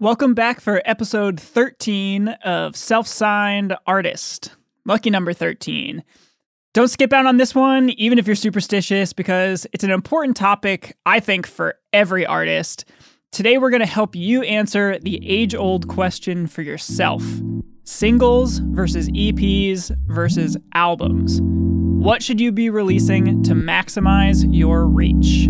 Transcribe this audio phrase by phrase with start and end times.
[0.00, 4.52] Welcome back for episode 13 of Self Signed Artist.
[4.84, 6.04] Lucky number 13.
[6.72, 10.96] Don't skip out on this one, even if you're superstitious, because it's an important topic,
[11.04, 12.84] I think, for every artist.
[13.32, 17.24] Today, we're going to help you answer the age old question for yourself
[17.82, 21.40] singles versus EPs versus albums.
[21.42, 25.48] What should you be releasing to maximize your reach?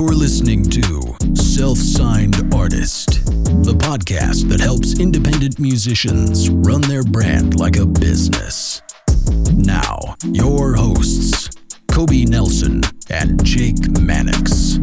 [0.00, 7.60] You're listening to Self Signed Artist, the podcast that helps independent musicians run their brand
[7.60, 8.80] like a business.
[9.52, 11.50] Now, your hosts,
[11.88, 14.80] Kobe Nelson and Jake Mannix.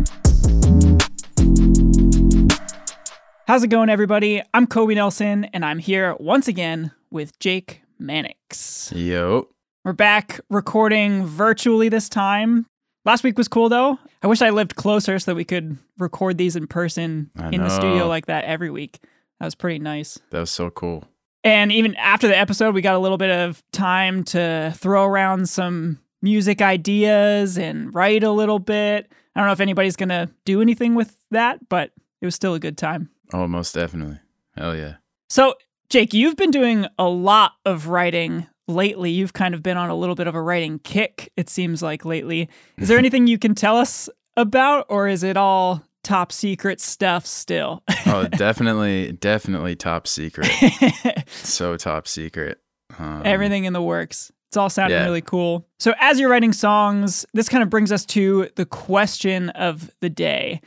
[3.47, 4.43] How's it going, everybody?
[4.53, 8.93] I'm Kobe Nelson, and I'm here once again with Jake Mannix.
[8.95, 9.47] Yo.
[9.83, 12.67] We're back recording virtually this time
[13.07, 13.97] Last week was cool though.
[14.21, 17.63] I wish I lived closer so that we could record these in person I in
[17.63, 18.99] the studio like that every week.
[19.39, 20.19] That was pretty nice.
[20.31, 21.05] That was so cool.
[21.41, 25.47] And even after the episode, we got a little bit of time to throw around
[25.47, 29.09] some music ideas and write a little bit.
[29.33, 32.55] I don't know if anybody's going to do anything with that, but it was still
[32.55, 33.09] a good time.
[33.31, 34.19] Oh, most definitely.
[34.57, 34.95] Hell yeah.
[35.29, 35.53] So,
[35.87, 39.11] Jake, you've been doing a lot of writing lately.
[39.11, 42.05] You've kind of been on a little bit of a writing kick, it seems like
[42.05, 42.49] lately.
[42.77, 47.25] Is there anything you can tell us about, or is it all top secret stuff
[47.25, 47.83] still?
[48.05, 50.49] Oh, definitely, definitely top secret.
[51.27, 52.59] so top secret.
[52.97, 54.31] Um, Everything in the works.
[54.49, 55.03] It's all sounding Yeah.
[55.05, 55.67] really cool.
[55.79, 60.09] So, as you're writing songs, this kind of brings us to the question of the
[60.09, 60.61] day.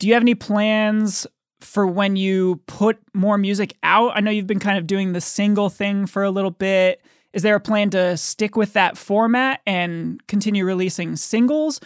[0.00, 1.26] Do you have any plans
[1.60, 4.12] for when you put more music out?
[4.16, 7.02] I know you've been kind of doing the single thing for a little bit.
[7.32, 11.80] Is there a plan to stick with that format and continue releasing singles?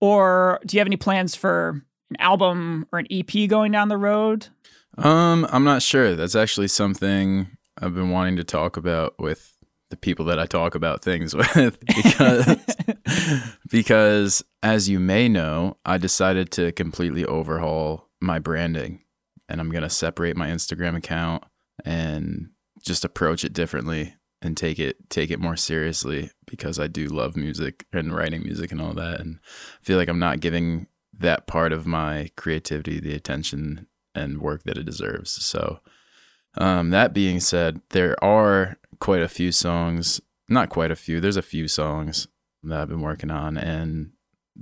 [0.00, 3.96] Or do you have any plans for an album or an EP going down the
[3.96, 4.48] road?
[4.98, 6.16] Um, I'm not sure.
[6.16, 7.48] That's actually something
[7.80, 9.56] I've been wanting to talk about with
[9.88, 12.56] the people that I talk about things with because
[13.70, 19.02] because as you may know, I decided to completely overhaul my branding
[19.48, 21.44] and I'm going to separate my Instagram account
[21.84, 22.50] and
[22.84, 27.36] just approach it differently and take it take it more seriously because I do love
[27.36, 29.38] music and writing music and all that and
[29.82, 30.86] feel like I'm not giving
[31.18, 35.30] that part of my creativity the attention and work that it deserves.
[35.30, 35.80] So,
[36.56, 41.36] um, that being said, there are quite a few songs, not quite a few, there's
[41.36, 42.26] a few songs
[42.62, 43.56] that I've been working on.
[43.56, 44.12] And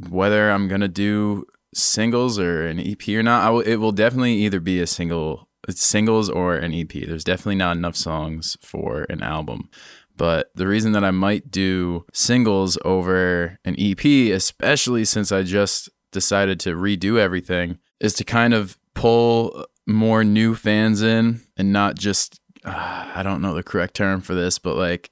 [0.09, 4.61] whether I'm going to do singles or an EP or not, it will definitely either
[4.61, 6.89] be a single, it's singles or an EP.
[6.89, 9.69] There's definitely not enough songs for an album.
[10.17, 15.89] But the reason that I might do singles over an EP, especially since I just
[16.11, 21.95] decided to redo everything, is to kind of pull more new fans in and not
[21.95, 25.11] just, uh, I don't know the correct term for this, but like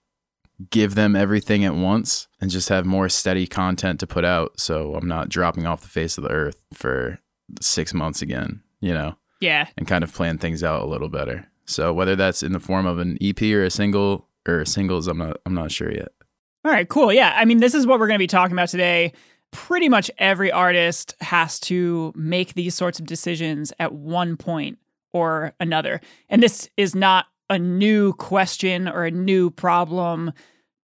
[0.71, 4.59] give them everything at once and just have more steady content to put out.
[4.59, 7.21] So I'm not dropping off the face of the earth for
[7.61, 9.69] six months again, you know, Yeah.
[9.77, 11.47] and kind of plan things out a little better.
[11.67, 15.19] So whether that's in the form of an EP or a single or singles, I'm
[15.19, 16.09] not, I'm not sure yet.
[16.65, 17.13] All right, cool.
[17.13, 17.35] Yeah.
[17.37, 19.13] I mean, this is what we're going to be talking about today.
[19.53, 24.79] Pretty much every artist has to make these sorts of decisions at one point
[25.13, 26.01] or another.
[26.29, 30.33] And this is not a new question or a new problem.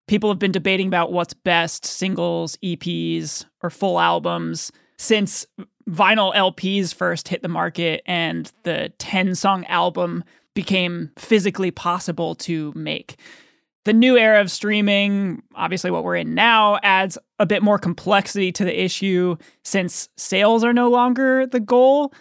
[0.06, 5.46] People have been debating about what's best singles, EPs, or full albums since
[5.88, 12.72] vinyl LPs first hit the market and the 10 song album became physically possible to
[12.74, 13.16] make
[13.84, 18.52] the new era of streaming, obviously what we're in now, adds a bit more complexity
[18.52, 22.12] to the issue since sales are no longer the goal.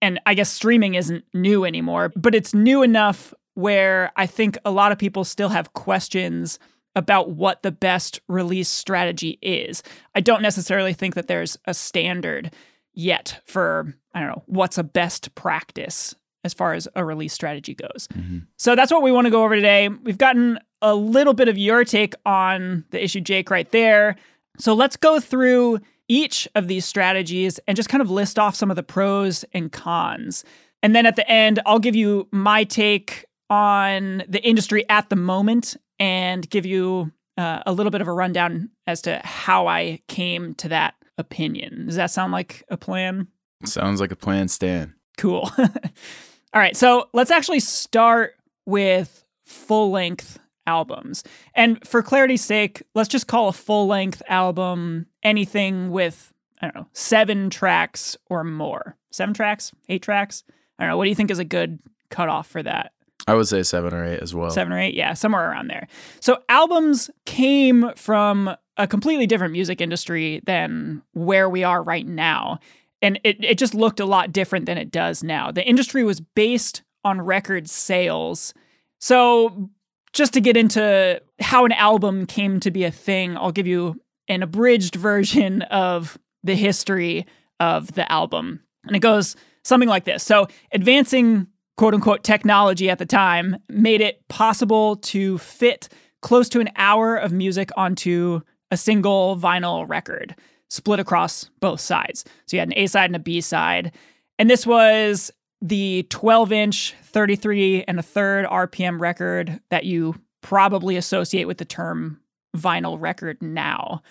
[0.00, 4.70] And I guess streaming isn't new anymore, but it's new enough where I think a
[4.70, 6.60] lot of people still have questions
[6.94, 9.82] about what the best release strategy is.
[10.14, 12.52] I don't necessarily think that there's a standard
[12.98, 17.74] yet for, I don't know, what's a best practice as far as a release strategy
[17.74, 18.08] goes.
[18.56, 19.88] So that's what we want to go over today.
[19.88, 24.16] We've gotten a little bit of your take on the issue, Jake, right there.
[24.58, 25.78] So let's go through
[26.08, 29.70] each of these strategies and just kind of list off some of the pros and
[29.70, 30.44] cons.
[30.82, 35.16] And then at the end, I'll give you my take on the industry at the
[35.16, 40.00] moment and give you uh, a little bit of a rundown as to how I
[40.08, 41.86] came to that opinion.
[41.86, 43.28] Does that sound like a plan?
[43.64, 44.94] Sounds like a plan, Stan.
[45.16, 45.50] Cool.
[45.58, 48.34] All right, so let's actually start
[48.64, 51.24] with full length albums.
[51.54, 56.74] And for clarity's sake, let's just call a full length album anything with I don't
[56.74, 58.96] know, seven tracks or more.
[59.10, 60.42] Seven tracks, eight tracks.
[60.78, 60.96] I don't know.
[60.96, 61.78] What do you think is a good
[62.10, 62.92] cutoff for that?
[63.26, 64.50] I would say seven or eight as well.
[64.50, 65.86] Seven or eight, yeah, somewhere around there.
[66.20, 72.58] So albums came from a completely different music industry than where we are right now.
[73.02, 75.50] And it, it just looked a lot different than it does now.
[75.50, 78.54] The industry was based on record sales.
[79.00, 79.70] So,
[80.12, 84.00] just to get into how an album came to be a thing, I'll give you
[84.28, 87.26] an abridged version of the history
[87.60, 88.60] of the album.
[88.86, 90.22] And it goes something like this.
[90.22, 91.46] So, advancing
[91.76, 95.88] quote unquote technology at the time made it possible to fit
[96.22, 98.40] close to an hour of music onto
[98.70, 100.34] a single vinyl record
[100.70, 102.24] split across both sides.
[102.46, 103.92] So you had an A side and a B side.
[104.38, 105.30] And this was
[105.60, 111.64] the 12 inch, 33 and a third RPM record that you probably associate with the
[111.64, 112.20] term
[112.56, 114.02] vinyl record now.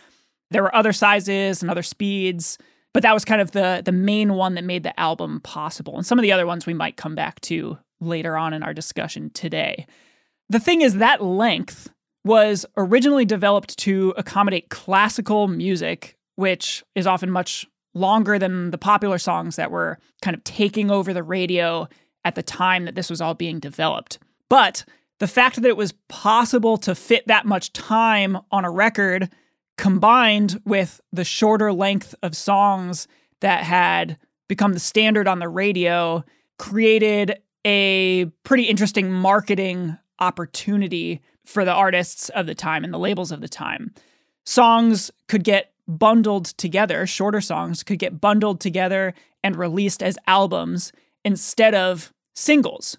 [0.51, 2.57] There were other sizes and other speeds,
[2.93, 5.95] but that was kind of the the main one that made the album possible.
[5.95, 8.73] And some of the other ones we might come back to later on in our
[8.73, 9.85] discussion today.
[10.49, 11.89] The thing is that length
[12.27, 19.17] was originally developed to accommodate classical music, which is often much longer than the popular
[19.17, 21.87] songs that were kind of taking over the radio
[22.23, 24.19] at the time that this was all being developed.
[24.49, 24.85] But
[25.19, 29.29] the fact that it was possible to fit that much time on a record
[29.77, 33.07] combined with the shorter length of songs
[33.39, 36.23] that had become the standard on the radio
[36.59, 43.31] created a pretty interesting marketing opportunity for the artists of the time and the labels
[43.31, 43.93] of the time.
[44.45, 50.91] Songs could get bundled together, shorter songs could get bundled together and released as albums
[51.23, 52.97] instead of singles,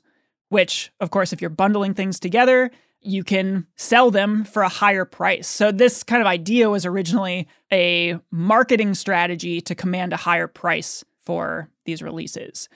[0.49, 2.70] which, of course, if you're bundling things together,
[3.00, 5.47] you can sell them for a higher price.
[5.47, 11.05] So, this kind of idea was originally a marketing strategy to command a higher price
[11.21, 12.69] for these releases.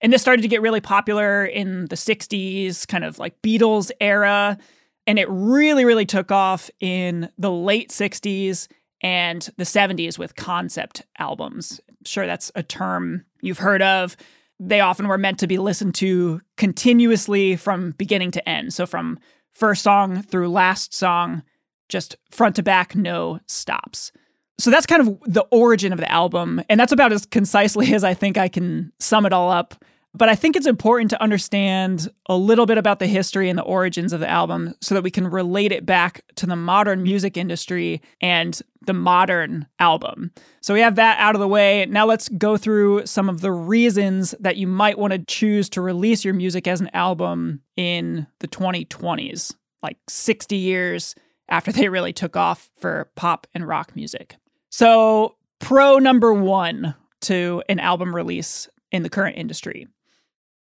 [0.00, 4.58] And this started to get really popular in the 60s, kind of like Beatles era.
[5.06, 8.68] And it really, really took off in the late 60s
[9.00, 11.80] and the 70s with concept albums.
[12.04, 14.16] Sure, that's a term you've heard of.
[14.58, 18.72] They often were meant to be listened to continuously from beginning to end.
[18.72, 19.18] So, from
[19.52, 21.42] first song through last song,
[21.88, 24.12] just front to back, no stops.
[24.58, 26.62] So, that's kind of the origin of the album.
[26.68, 29.74] And that's about as concisely as I think I can sum it all up.
[30.16, 33.62] But I think it's important to understand a little bit about the history and the
[33.62, 37.36] origins of the album so that we can relate it back to the modern music
[37.36, 40.32] industry and the modern album.
[40.62, 41.84] So we have that out of the way.
[41.84, 45.82] Now let's go through some of the reasons that you might want to choose to
[45.82, 51.14] release your music as an album in the 2020s, like 60 years
[51.50, 54.36] after they really took off for pop and rock music.
[54.70, 59.88] So, pro number one to an album release in the current industry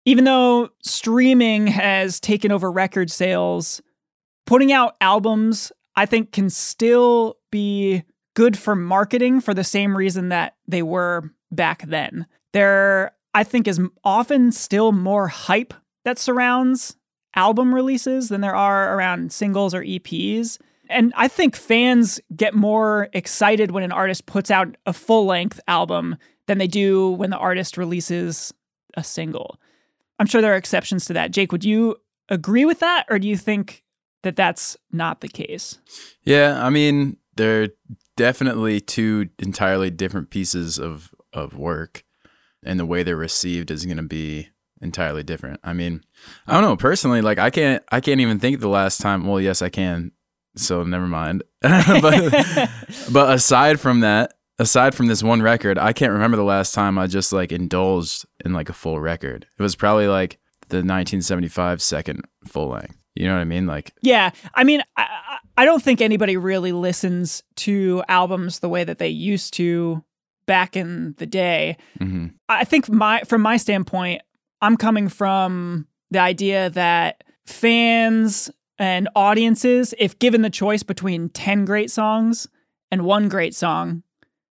[0.05, 3.81] even though streaming has taken over record sales,
[4.47, 8.03] putting out albums, I think, can still be
[8.35, 12.27] good for marketing for the same reason that they were back then.
[12.53, 15.73] There, I think, is often still more hype
[16.05, 16.97] that surrounds
[17.35, 20.59] album releases than there are around singles or EPs.
[20.88, 25.60] And I think fans get more excited when an artist puts out a full length
[25.66, 26.16] album
[26.46, 28.52] than they do when the artist releases
[28.96, 29.58] a single.
[30.19, 31.31] I'm sure there are exceptions to that.
[31.31, 31.96] Jake, would you
[32.29, 33.82] agree with that, or do you think
[34.22, 35.79] that that's not the case?
[36.22, 37.70] Yeah, I mean, they're
[38.17, 42.05] definitely two entirely different pieces of of work,
[42.64, 44.50] and the way they're received is going to be
[44.81, 45.58] entirely different.
[45.64, 46.03] I mean,
[46.46, 47.22] I don't know personally.
[47.22, 49.26] Like, I can't, I can't even think the last time.
[49.26, 50.12] Well, yes, I can.
[50.56, 51.43] So never mind.
[51.63, 52.70] but
[53.13, 56.99] but aside from that, aside from this one record, I can't remember the last time
[56.99, 59.46] I just like indulged in like a full record.
[59.58, 62.96] It was probably like the 1975 second full length.
[63.15, 63.67] You know what I mean?
[63.67, 64.31] Like, yeah.
[64.55, 69.08] I mean, I, I don't think anybody really listens to albums the way that they
[69.08, 70.03] used to
[70.46, 71.77] back in the day.
[72.01, 72.29] Mm-hmm.
[72.49, 74.23] I think my from my standpoint,
[74.61, 81.64] I'm coming from the idea that fans and audiences, if given the choice between 10
[81.64, 82.48] great songs
[82.90, 84.02] and one great song,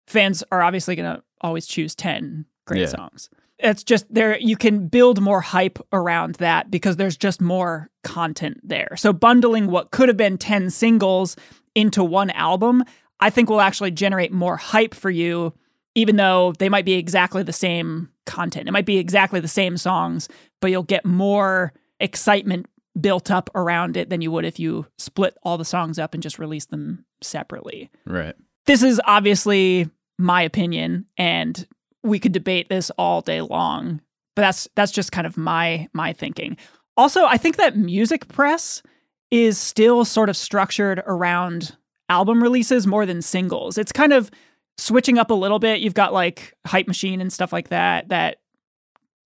[0.07, 2.87] fans are obviously going to always choose 10 great yeah.
[2.87, 3.31] songs.
[3.59, 8.59] It's just there you can build more hype around that because there's just more content
[8.63, 8.97] there.
[8.97, 11.37] So bundling what could have been 10 singles
[11.75, 12.85] into one album,
[13.21, 15.53] I think will actually generate more hype for you
[15.95, 18.69] even though they might be exactly the same content.
[18.69, 20.29] It might be exactly the same songs,
[20.61, 22.67] but you'll get more excitement
[23.01, 26.23] built up around it than you would if you split all the songs up and
[26.23, 27.91] just release them separately.
[28.07, 28.35] Right.
[28.67, 29.89] This is obviously
[30.19, 31.67] my opinion and
[32.03, 34.01] we could debate this all day long.
[34.37, 36.57] But that's that's just kind of my my thinking.
[36.97, 38.83] Also, I think that music press
[39.31, 41.77] is still sort of structured around
[42.09, 43.79] album releases more than singles.
[43.79, 44.31] It's kind of
[44.79, 45.81] switching up a little bit.
[45.81, 48.39] You've got like Hype Machine and stuff like that that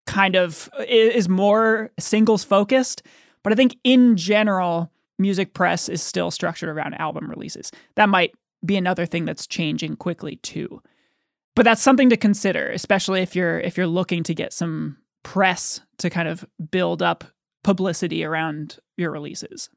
[0.07, 3.03] kind of is more singles focused.
[3.45, 7.71] But I think in general, music press is still structured around album releases.
[7.95, 8.35] That might
[8.65, 10.83] be another thing that's changing quickly too.
[11.55, 15.81] But that's something to consider, especially if you're if you're looking to get some press
[15.99, 17.25] to kind of build up
[17.63, 19.71] publicity around your releases.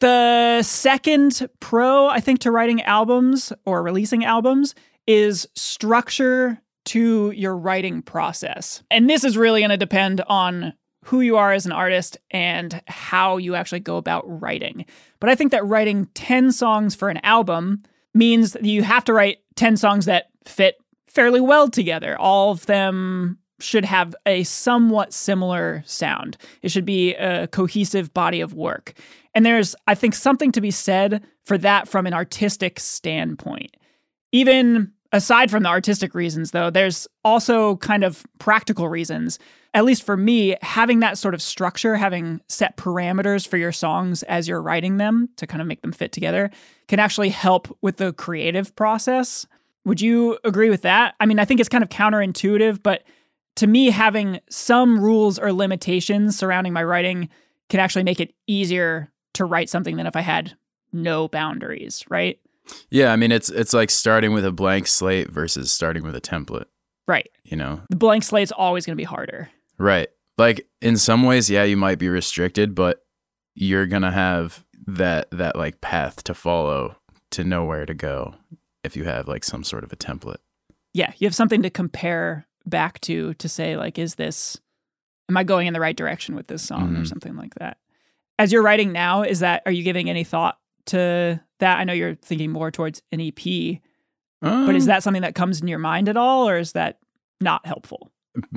[0.00, 4.74] The second pro, I think, to writing albums or releasing albums
[5.06, 8.82] is structure to your writing process.
[8.90, 10.72] And this is really going to depend on
[11.04, 14.86] who you are as an artist and how you actually go about writing.
[15.20, 17.82] But I think that writing 10 songs for an album
[18.14, 22.16] means that you have to write 10 songs that fit fairly well together.
[22.18, 26.36] All of them should have a somewhat similar sound.
[26.62, 28.94] It should be a cohesive body of work.
[29.34, 33.76] And there's, I think, something to be said for that from an artistic standpoint.
[34.30, 39.38] Even aside from the artistic reasons, though, there's also kind of practical reasons.
[39.74, 44.22] At least for me, having that sort of structure, having set parameters for your songs
[44.24, 46.50] as you're writing them to kind of make them fit together,
[46.88, 49.46] can actually help with the creative process.
[49.84, 51.14] Would you agree with that?
[51.20, 53.04] I mean, I think it's kind of counterintuitive, but
[53.56, 57.28] to me, having some rules or limitations surrounding my writing
[57.68, 60.54] can actually make it easier to write something than if I had
[60.92, 62.38] no boundaries, right?
[62.90, 66.20] Yeah, I mean it's it's like starting with a blank slate versus starting with a
[66.20, 66.66] template.
[67.06, 67.30] Right.
[67.44, 67.82] You know.
[67.90, 69.50] The blank slate's always going to be harder.
[69.78, 70.08] Right.
[70.38, 73.04] Like in some ways, yeah, you might be restricted, but
[73.54, 76.96] you're going to have that that like path to follow
[77.30, 78.34] to know where to go
[78.84, 80.38] if you have like some sort of a template.
[80.94, 84.58] Yeah, you have something to compare back to to say like is this
[85.28, 87.02] am I going in the right direction with this song mm-hmm.
[87.02, 87.78] or something like that.
[88.38, 91.78] As you're writing now, is that are you giving any thought to that?
[91.78, 93.80] I know you're thinking more towards an EP,
[94.42, 96.72] um, but is um, that something that comes in your mind at all, or is
[96.72, 96.98] that
[97.40, 98.12] not helpful?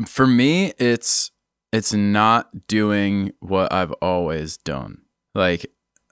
[0.08, 1.32] For me, it's
[1.72, 5.01] it's not doing what I've always done.
[5.34, 5.70] Like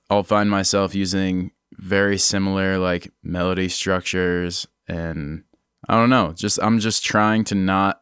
[0.10, 5.44] I'll find myself using very similar like melody structures and
[5.88, 8.02] I don't know, just I'm just trying to not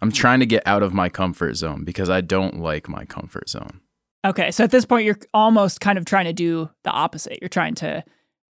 [0.00, 3.48] I'm trying to get out of my comfort zone because I don't like my comfort
[3.48, 3.80] zone.
[4.24, 7.38] Okay, so at this point you're almost kind of trying to do the opposite.
[7.40, 8.04] You're trying to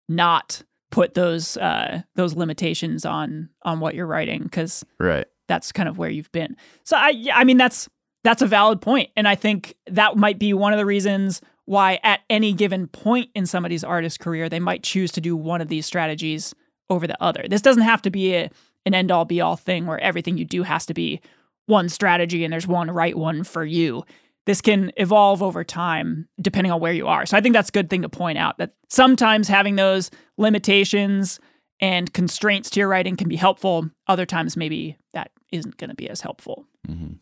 [0.08, 5.88] not put those uh, those limitations on on what you're writing because right that's kind
[5.88, 6.56] of where you've been.
[6.84, 7.88] So I I mean that's
[8.24, 12.00] that's a valid point, and I think that might be one of the reasons why
[12.02, 15.68] at any given point in somebody's artist career they might choose to do one of
[15.68, 16.54] these strategies
[16.88, 17.44] over the other.
[17.48, 18.50] This doesn't have to be a,
[18.84, 21.20] an end all be all thing where everything you do has to be
[21.66, 24.02] one strategy and there's one right one for you
[24.46, 27.26] this can evolve over time depending on where you are.
[27.26, 31.38] So I think that's a good thing to point out that sometimes having those limitations
[31.80, 33.88] and constraints to your writing can be helpful.
[34.06, 36.66] Other times, maybe that isn't going to be as helpful.
[36.88, 37.14] Mm-hmm.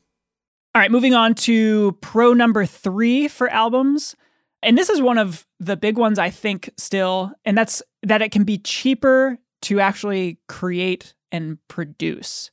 [0.75, 4.15] All right, moving on to pro number three for albums.
[4.63, 8.33] And this is one of the big ones, I think, still, and that's that it
[8.33, 12.51] can be cheaper to actually create and produce.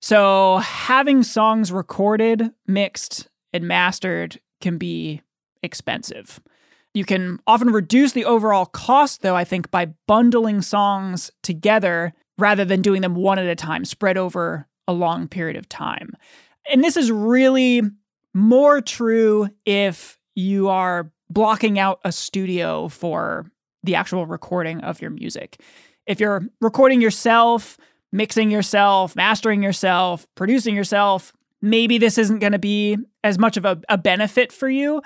[0.00, 5.22] So, having songs recorded, mixed, and mastered can be
[5.62, 6.40] expensive.
[6.94, 12.64] You can often reduce the overall cost, though, I think, by bundling songs together rather
[12.64, 16.12] than doing them one at a time, spread over a long period of time.
[16.70, 17.82] And this is really
[18.34, 23.50] more true if you are blocking out a studio for
[23.82, 25.60] the actual recording of your music.
[26.06, 27.76] If you're recording yourself,
[28.12, 33.64] mixing yourself, mastering yourself, producing yourself, maybe this isn't going to be as much of
[33.64, 35.02] a, a benefit for you.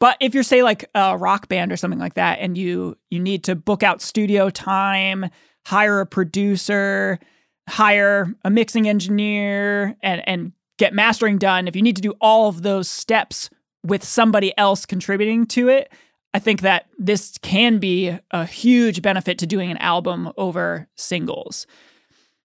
[0.00, 3.20] But if you're say like a rock band or something like that, and you you
[3.20, 5.30] need to book out studio time,
[5.64, 7.20] hire a producer,
[7.68, 12.48] hire a mixing engineer, and and get mastering done, if you need to do all
[12.48, 13.48] of those steps
[13.84, 15.92] with somebody else contributing to it,
[16.34, 21.66] I think that this can be a huge benefit to doing an album over singles.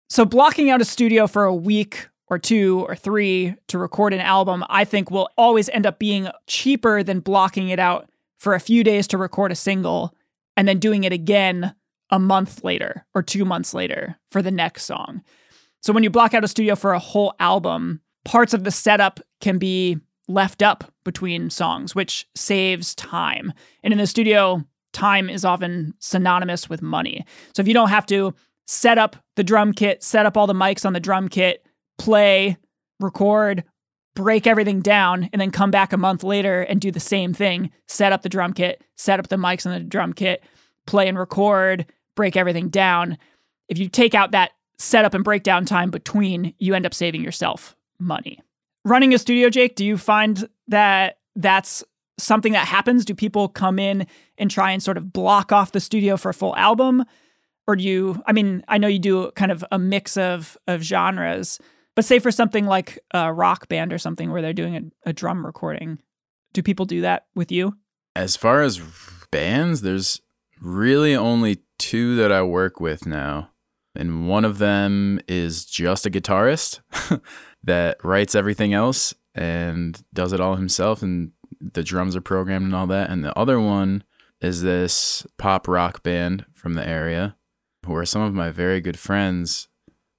[0.10, 4.20] So blocking out a studio for a week or two or three to record an
[4.20, 8.60] album, I think will always end up being cheaper than blocking it out for a
[8.60, 10.14] few days to record a single
[10.56, 11.74] and then doing it again
[12.10, 15.22] a month later or two months later for the next song.
[15.82, 19.20] So when you block out a studio for a whole album, parts of the setup
[19.42, 23.54] can be left up between songs, which saves time.
[23.84, 27.26] And in the studio, time is often synonymous with money.
[27.54, 28.34] So if you don't have to
[28.66, 31.66] set up the drum kit, set up all the mics on the drum kit,
[31.98, 32.58] play,
[33.00, 33.64] record,
[34.16, 37.70] break everything down, and then come back a month later and do the same thing,
[37.88, 40.44] set up the drum kit, set up the mics on the drum kit,
[40.86, 41.86] play and record,
[42.16, 43.18] break everything down.
[43.70, 47.76] If you take out that setup and breakdown time between, you end up saving yourself
[48.00, 48.40] money.
[48.86, 51.84] Running a studio, Jake, do you find that that's
[52.18, 53.06] something that happens?
[53.06, 56.34] Do people come in and try and sort of block off the studio for a
[56.34, 57.06] full album?
[57.68, 60.82] Or do you, I mean, I know you do kind of a mix of, of
[60.82, 61.60] genres,
[61.98, 65.14] but say for something like a rock band or something where they're doing a, a
[65.14, 65.98] drum recording,
[66.54, 67.76] do people do that with you?
[68.16, 68.80] As far as
[69.32, 70.22] bands, there's
[70.62, 73.50] really only two that I work with now.
[73.96, 76.82] And one of them is just a guitarist
[77.64, 81.02] that writes everything else and does it all himself.
[81.02, 83.10] And the drums are programmed and all that.
[83.10, 84.04] And the other one
[84.40, 87.38] is this pop rock band from the area
[87.88, 89.68] who are some of my very good friends.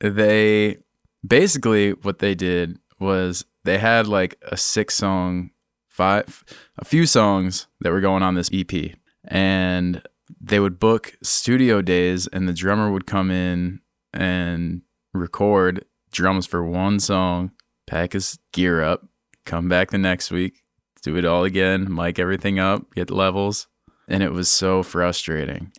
[0.01, 0.79] They
[1.27, 5.51] basically what they did was they had like a six song
[5.87, 6.45] five
[6.79, 8.95] a few songs that were going on this EP
[9.25, 10.03] and
[10.41, 13.81] they would book studio days and the drummer would come in
[14.13, 14.83] and
[15.13, 17.53] record drums for one song,
[17.87, 19.07] pack his gear up,
[19.45, 20.63] come back the next week,
[21.03, 23.67] do it all again, mic everything up, get levels.
[24.11, 25.71] And it was so frustrating.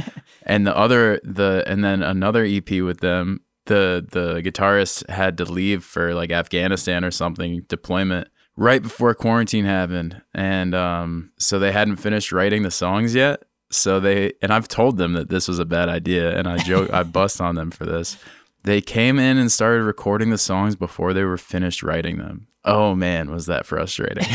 [0.42, 5.44] and the other the and then another EP with them, the the guitarist had to
[5.44, 10.20] leave for like Afghanistan or something deployment right before quarantine happened.
[10.34, 14.96] And um so they hadn't finished writing the songs yet so they and I've told
[14.96, 17.84] them that this was a bad idea, and I joke I bust on them for
[17.84, 18.16] this.
[18.64, 22.48] They came in and started recording the songs before they were finished writing them.
[22.64, 24.26] Oh man, was that frustrating.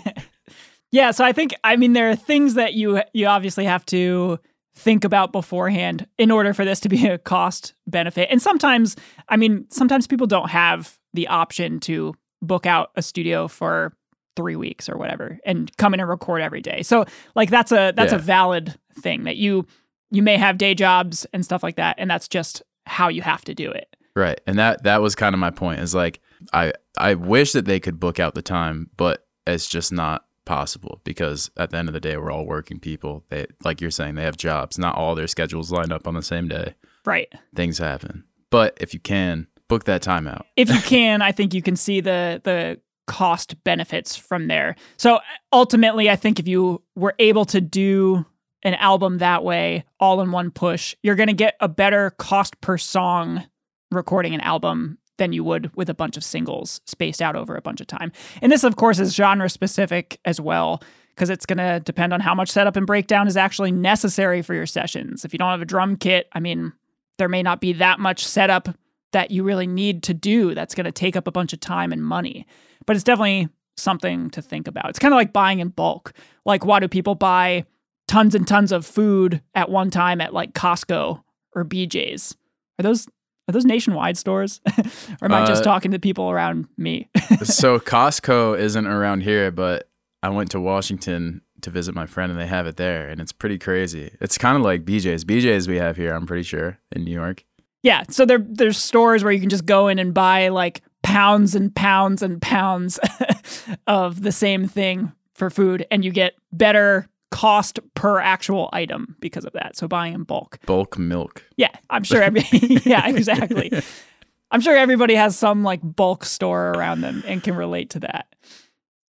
[0.90, 4.38] yeah, so I think I mean there are things that you you obviously have to
[4.78, 8.28] think about beforehand in order for this to be a cost benefit.
[8.30, 8.96] And sometimes,
[9.28, 13.92] I mean, sometimes people don't have the option to book out a studio for
[14.36, 16.82] three weeks or whatever and come in and record every day.
[16.82, 18.18] So like that's a that's yeah.
[18.18, 19.66] a valid thing that you
[20.10, 23.44] you may have day jobs and stuff like that, and that's just how you have
[23.46, 23.94] to do it.
[24.14, 24.40] Right.
[24.46, 26.20] And that that was kind of my point is like
[26.52, 31.00] I I wish that they could book out the time, but it's just not possible
[31.04, 33.22] because at the end of the day we're all working people.
[33.28, 34.78] They like you're saying they have jobs.
[34.78, 36.74] Not all their schedules line up on the same day.
[37.04, 37.32] Right.
[37.54, 38.24] Things happen.
[38.50, 40.46] But if you can, book that time out.
[40.56, 44.74] If you can, I think you can see the the cost benefits from there.
[44.96, 45.20] So
[45.52, 48.24] ultimately, I think if you were able to do
[48.62, 52.60] an album that way, all in one push, you're going to get a better cost
[52.60, 53.46] per song
[53.90, 57.62] recording an album than you would with a bunch of singles spaced out over a
[57.62, 58.12] bunch of time.
[58.40, 60.82] And this, of course, is genre specific as well,
[61.14, 64.54] because it's going to depend on how much setup and breakdown is actually necessary for
[64.54, 65.24] your sessions.
[65.24, 66.72] If you don't have a drum kit, I mean,
[67.18, 68.68] there may not be that much setup
[69.12, 71.92] that you really need to do that's going to take up a bunch of time
[71.92, 72.46] and money
[72.88, 74.88] but it's definitely something to think about.
[74.88, 76.14] It's kind of like buying in bulk.
[76.46, 77.66] Like, why do people buy
[78.08, 81.22] tons and tons of food at one time at like Costco
[81.54, 82.34] or BJ's?
[82.78, 83.06] Are those
[83.48, 84.60] are those nationwide stores,
[85.20, 87.08] or am I just uh, talking to people around me?
[87.42, 89.88] so Costco isn't around here, but
[90.22, 93.32] I went to Washington to visit my friend, and they have it there, and it's
[93.32, 94.14] pretty crazy.
[94.20, 95.24] It's kind of like BJ's.
[95.24, 97.44] BJ's we have here, I'm pretty sure, in New York.
[97.82, 101.54] Yeah, so there there's stores where you can just go in and buy like pounds
[101.54, 102.98] and pounds and pounds
[103.86, 109.44] of the same thing for food and you get better cost per actual item because
[109.44, 109.76] of that.
[109.76, 110.58] So buying in bulk.
[110.66, 111.44] Bulk milk.
[111.56, 113.70] Yeah, I'm sure every yeah, exactly.
[114.50, 118.34] I'm sure everybody has some like bulk store around them and can relate to that.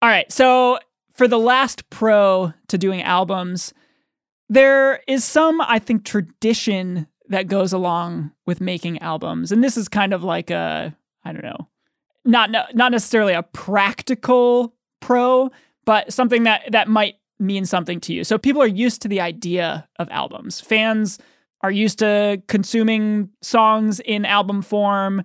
[0.02, 0.30] All right.
[0.32, 0.80] So
[1.14, 3.74] for the last pro to doing albums,
[4.50, 9.52] there is some I think tradition that goes along with making albums.
[9.52, 11.70] And this is kind of like a I don't know,
[12.26, 15.50] not not necessarily a practical pro,
[15.86, 18.24] but something that that might mean something to you.
[18.24, 20.62] So people are used to the idea of albums.
[20.62, 21.20] Fans
[21.62, 25.24] are used to consuming songs in album form.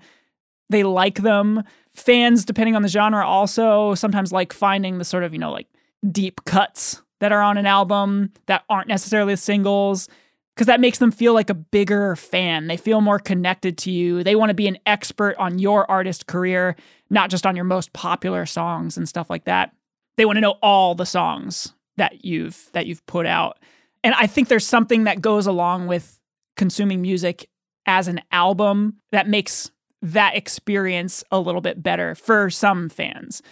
[0.70, 1.62] They like them.
[1.92, 5.68] Fans, depending on the genre, also sometimes like finding the sort of, you know, like
[6.11, 10.09] deep cuts that are on an album that aren't necessarily singles
[10.55, 12.66] because that makes them feel like a bigger fan.
[12.66, 14.24] They feel more connected to you.
[14.24, 16.76] They want to be an expert on your artist career,
[17.11, 19.72] not just on your most popular songs and stuff like that.
[20.16, 23.59] They want to know all the songs that you've that you've put out.
[24.04, 26.18] And I think there's something that goes along with
[26.56, 27.48] consuming music
[27.87, 29.70] as an album that makes
[30.02, 33.42] that experience a little bit better for some fans.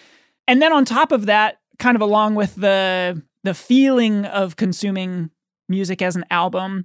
[0.46, 5.30] And then on top of that, kind of along with the the feeling of consuming
[5.68, 6.85] music as an album,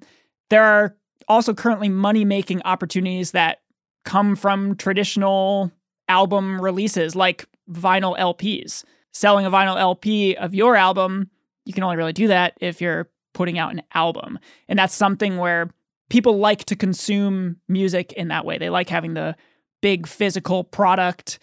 [0.49, 0.95] there are
[1.27, 3.61] also currently money making opportunities that
[4.03, 5.71] come from traditional
[6.07, 8.83] album releases like vinyl LPs.
[9.11, 11.29] Selling a vinyl LP of your album,
[11.69, 14.39] you can only really do that if you're putting out an album.
[14.67, 15.69] And that's something where
[16.09, 18.57] people like to consume music in that way.
[18.57, 19.35] They like having the
[19.81, 21.37] big physical product,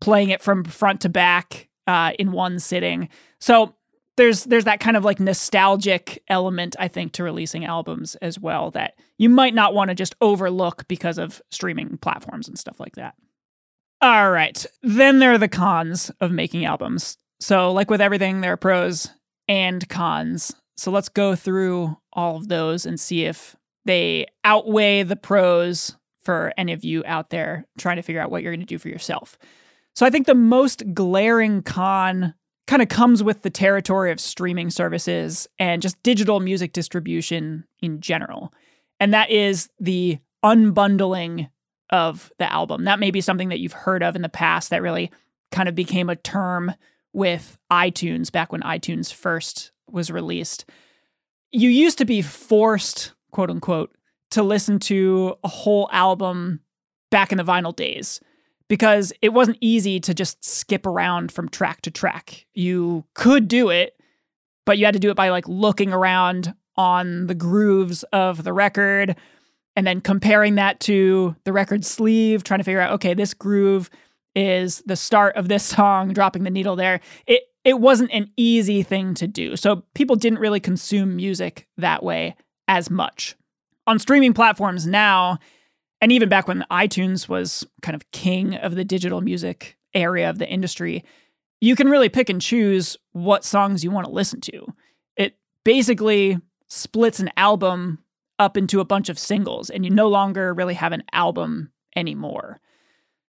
[0.00, 3.08] playing it from front to back uh, in one sitting.
[3.40, 3.74] So
[4.18, 8.70] there's there's that kind of like nostalgic element I think to releasing albums as well
[8.72, 12.96] that you might not want to just overlook because of streaming platforms and stuff like
[12.96, 13.14] that.
[14.02, 14.64] All right.
[14.82, 17.16] Then there are the cons of making albums.
[17.40, 19.08] So like with everything there are pros
[19.48, 20.54] and cons.
[20.76, 26.52] So let's go through all of those and see if they outweigh the pros for
[26.58, 28.88] any of you out there trying to figure out what you're going to do for
[28.88, 29.38] yourself.
[29.94, 32.34] So I think the most glaring con
[32.66, 38.00] kind of comes with the territory of streaming services and just digital music distribution in
[38.00, 38.52] general.
[38.98, 41.48] And that is the unbundling
[41.90, 42.84] of the album.
[42.84, 45.12] That may be something that you've heard of in the past that really
[45.52, 46.72] kind of became a term
[47.16, 50.66] with iTunes back when iTunes first was released.
[51.50, 53.96] You used to be forced, quote unquote,
[54.32, 56.60] to listen to a whole album
[57.10, 58.20] back in the vinyl days
[58.68, 62.44] because it wasn't easy to just skip around from track to track.
[62.52, 63.96] You could do it,
[64.66, 68.52] but you had to do it by like looking around on the grooves of the
[68.52, 69.16] record
[69.74, 73.88] and then comparing that to the record sleeve, trying to figure out, okay, this groove
[74.36, 77.00] is the start of this song, dropping the needle there.
[77.26, 79.56] It it wasn't an easy thing to do.
[79.56, 82.36] So people didn't really consume music that way
[82.68, 83.34] as much.
[83.88, 85.38] On streaming platforms now,
[86.00, 90.38] and even back when iTunes was kind of king of the digital music area of
[90.38, 91.02] the industry,
[91.60, 94.66] you can really pick and choose what songs you want to listen to.
[95.16, 97.98] It basically splits an album
[98.38, 102.60] up into a bunch of singles, and you no longer really have an album anymore.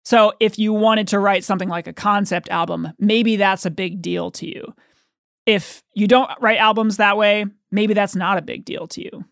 [0.07, 4.01] So if you wanted to write something like a concept album, maybe that's a big
[4.01, 4.73] deal to you.
[5.45, 9.25] If you don't write albums that way, maybe that's not a big deal to you.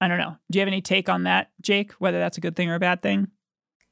[0.00, 0.36] I don't know.
[0.50, 1.92] Do you have any take on that, Jake?
[2.00, 3.28] Whether that's a good thing or a bad thing?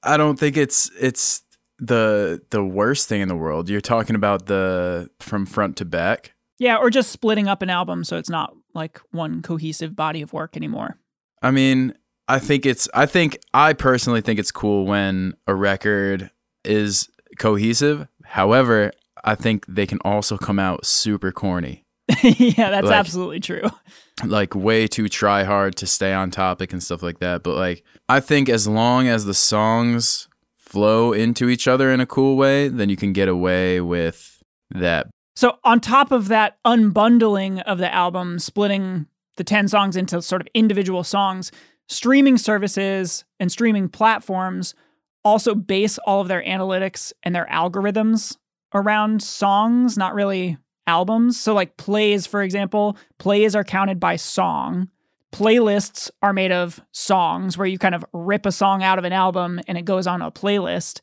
[0.03, 1.43] I don't think it's it's
[1.79, 3.69] the the worst thing in the world.
[3.69, 6.35] You're talking about the from front to back.
[6.59, 10.33] Yeah, or just splitting up an album so it's not like one cohesive body of
[10.33, 10.99] work anymore.
[11.43, 11.95] I mean,
[12.29, 16.31] I think it's I think I personally think it's cool when a record
[16.65, 18.07] is cohesive.
[18.25, 18.93] However,
[19.25, 21.85] I think they can also come out super corny.
[22.23, 23.65] yeah, that's like, absolutely true.
[24.25, 27.43] Like way too try hard to stay on topic and stuff like that.
[27.43, 32.07] But like I think as long as the songs flow into each other in a
[32.07, 35.07] cool way, then you can get away with that.
[35.35, 40.43] So on top of that unbundling of the album, splitting the 10 songs into sort
[40.43, 41.53] of individual songs,
[41.89, 44.75] streaming services and streaming platforms
[45.25, 48.37] also base all of their analytics and their algorithms
[48.75, 51.39] around songs, not really albums.
[51.39, 54.89] So, like plays, for example, plays are counted by song.
[55.33, 59.13] Playlists are made of songs where you kind of rip a song out of an
[59.13, 61.03] album and it goes on a playlist,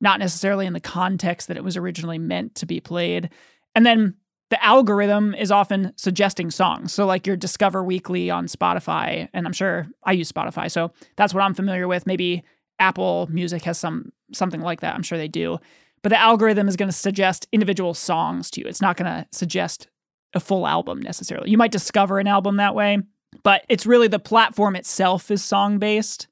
[0.00, 3.30] not necessarily in the context that it was originally meant to be played.
[3.74, 4.14] And then
[4.50, 6.92] the algorithm is often suggesting songs.
[6.92, 11.34] So, like your Discover Weekly on Spotify, and I'm sure I use Spotify, so that's
[11.34, 12.06] what I'm familiar with.
[12.06, 12.44] Maybe
[12.78, 14.94] Apple Music has some something like that.
[14.94, 15.58] I'm sure they do.
[16.02, 18.66] But the algorithm is going to suggest individual songs to you.
[18.66, 19.88] It's not going to suggest
[20.34, 21.50] a full album necessarily.
[21.50, 22.98] You might discover an album that way,
[23.42, 26.28] but it's really the platform itself is song based.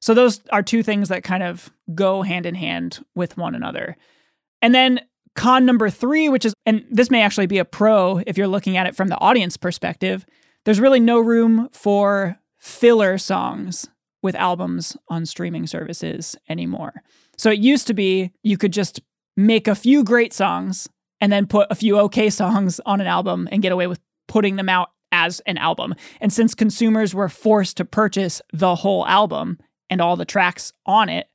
[0.00, 3.96] So those are two things that kind of go hand in hand with one another.
[4.62, 5.00] And then
[5.36, 8.76] Con number three, which is, and this may actually be a pro if you're looking
[8.76, 10.24] at it from the audience perspective,
[10.64, 13.86] there's really no room for filler songs
[14.22, 17.02] with albums on streaming services anymore.
[17.36, 19.00] So it used to be you could just
[19.36, 20.88] make a few great songs
[21.20, 24.56] and then put a few okay songs on an album and get away with putting
[24.56, 25.94] them out as an album.
[26.20, 31.08] And since consumers were forced to purchase the whole album and all the tracks on
[31.08, 31.28] it,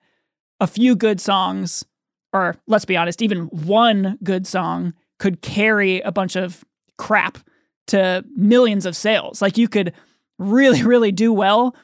[0.60, 1.86] a few good songs
[2.34, 6.64] or let's be honest, even one good song could carry a bunch of
[6.98, 7.38] crap
[7.88, 9.42] to millions of sales.
[9.42, 9.94] Like you could
[10.40, 11.76] really, really do well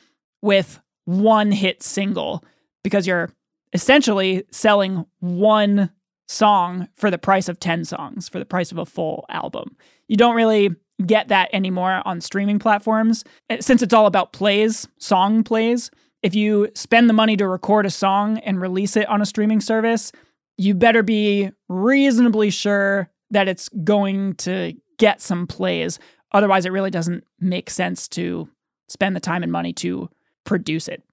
[0.42, 2.44] with one hit single
[2.84, 3.30] because you're
[3.74, 5.92] essentially selling one
[6.28, 9.76] song for the price of 10 songs, for the price of a full album.
[10.08, 13.24] You don't really get that anymore on streaming platforms.
[13.50, 15.92] Eh, since it's all about plays, song plays,
[16.24, 19.62] if you spend the money to record a song and release it on a streaming
[19.62, 20.12] service,
[20.58, 26.00] you better be reasonably sure that it's going to get some plays.
[26.32, 28.50] Otherwise, it really doesn't make sense to
[28.88, 30.10] spend the time and money to
[30.44, 31.04] produce it,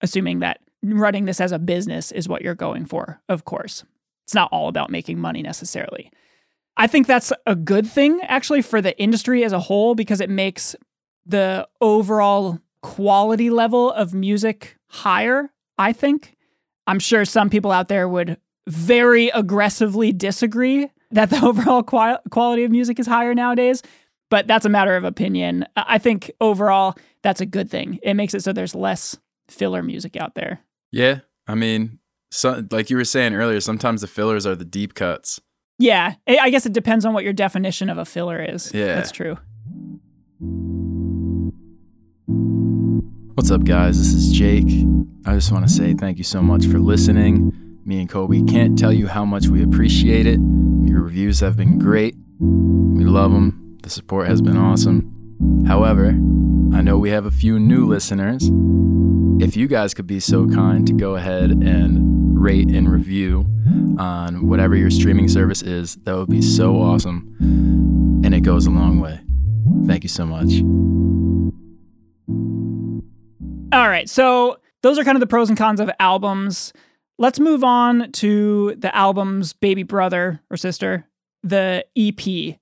[0.00, 3.84] assuming that running this as a business is what you're going for, of course.
[4.24, 6.10] It's not all about making money necessarily.
[6.76, 10.30] I think that's a good thing actually for the industry as a whole because it
[10.30, 10.74] makes
[11.24, 16.36] the overall quality level of music higher, I think.
[16.86, 22.70] I'm sure some people out there would very aggressively disagree that the overall quality of
[22.70, 23.82] music is higher nowadays,
[24.30, 25.66] but that's a matter of opinion.
[25.76, 27.98] I think overall that's a good thing.
[28.02, 29.16] It makes it so there's less
[29.48, 30.60] filler music out there.
[30.92, 31.98] Yeah, I mean,
[32.30, 35.40] so, like you were saying earlier, sometimes the fillers are the deep cuts.
[35.78, 38.72] Yeah, I guess it depends on what your definition of a filler is.
[38.72, 39.36] Yeah, that's true.
[43.34, 43.98] What's up, guys?
[43.98, 44.86] This is Jake.
[45.26, 47.52] I just want to say thank you so much for listening.
[47.86, 50.40] Me and Kobe can't tell you how much we appreciate it.
[50.84, 52.14] Your reviews have been great.
[52.40, 53.76] We love them.
[53.82, 55.64] The support has been awesome.
[55.66, 56.08] However,
[56.74, 58.50] I know we have a few new listeners.
[59.38, 63.46] If you guys could be so kind to go ahead and rate and review
[63.98, 67.36] on whatever your streaming service is, that would be so awesome.
[68.24, 69.20] And it goes a long way.
[69.86, 70.62] Thank you so much.
[73.74, 74.08] All right.
[74.08, 76.72] So, those are kind of the pros and cons of albums.
[77.18, 81.06] Let's move on to the album's baby brother or sister,
[81.42, 82.58] the EP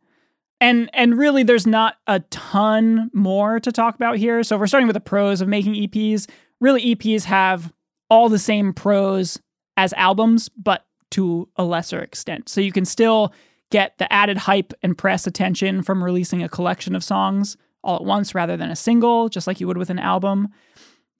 [0.62, 4.44] and and really there's not a ton more to talk about here.
[4.44, 7.72] So we're starting with the pros of making eps really eps have
[8.08, 9.40] all the same pros
[9.76, 12.48] as albums but to a lesser extent.
[12.48, 13.34] So you can still
[13.70, 18.04] get the added hype and press attention from releasing a collection of songs all at
[18.04, 20.48] once rather than a single just like you would with an album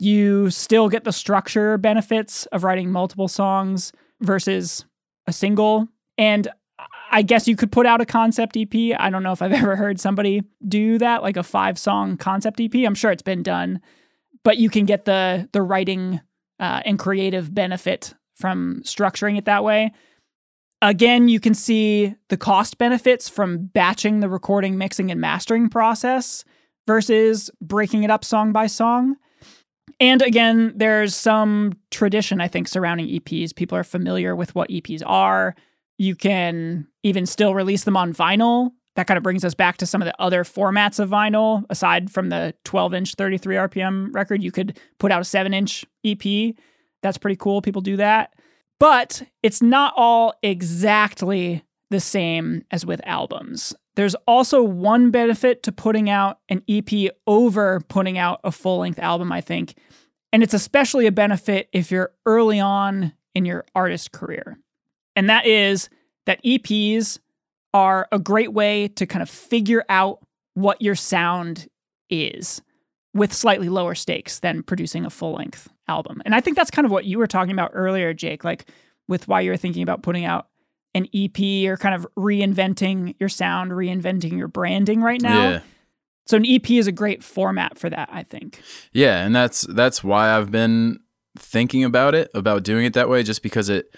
[0.03, 4.85] you still get the structure benefits of writing multiple songs versus
[5.27, 5.89] a single
[6.19, 6.49] and
[7.15, 8.75] I guess you could put out a concept EP.
[8.99, 12.61] I don't know if I've ever heard somebody do that, like a five song concept
[12.61, 12.75] EP.
[12.75, 13.81] I'm sure it's been done,
[14.43, 16.21] but you can get the the writing
[16.59, 19.93] uh, and creative benefit from structuring it that way.
[20.81, 26.45] Again, you can see the cost benefits from batching the recording, mixing, and mastering process
[26.87, 29.17] versus breaking it up song by song.
[30.03, 33.55] And again, there's some tradition, I think, surrounding EPs.
[33.55, 35.55] People are familiar with what EPs are.
[35.97, 38.71] You can even still release them on vinyl.
[38.97, 41.63] That kind of brings us back to some of the other formats of vinyl.
[41.71, 45.85] Aside from the 12 inch 33 RPM record, you could put out a 7 inch
[46.05, 46.53] EP.
[47.01, 47.63] That's pretty cool.
[47.63, 48.35] People do that.
[48.81, 53.73] But it's not all exactly the same as with albums.
[53.95, 58.99] There's also one benefit to putting out an EP over putting out a full length
[58.99, 59.75] album, I think.
[60.33, 64.59] And it's especially a benefit if you're early on in your artist career
[65.17, 65.89] and that is
[66.27, 67.19] that EPs
[67.75, 70.21] are a great way to kind of figure out
[70.55, 71.69] what your sound
[72.11, 72.63] is
[73.15, 76.23] with slightly lower stakes than producing a full length album.
[76.25, 78.69] And I think that's kind of what you were talking about earlier, Jake, like
[79.09, 80.49] with why you were thinking about putting out
[80.95, 85.51] an EP or kind of reinventing your sound, reinventing your branding right now.
[85.51, 85.61] Yeah.
[86.27, 88.61] So an EP is a great format for that, I think.
[88.93, 91.01] Yeah, and that's that's why I've been
[91.39, 93.95] thinking about it, about doing it that way just because it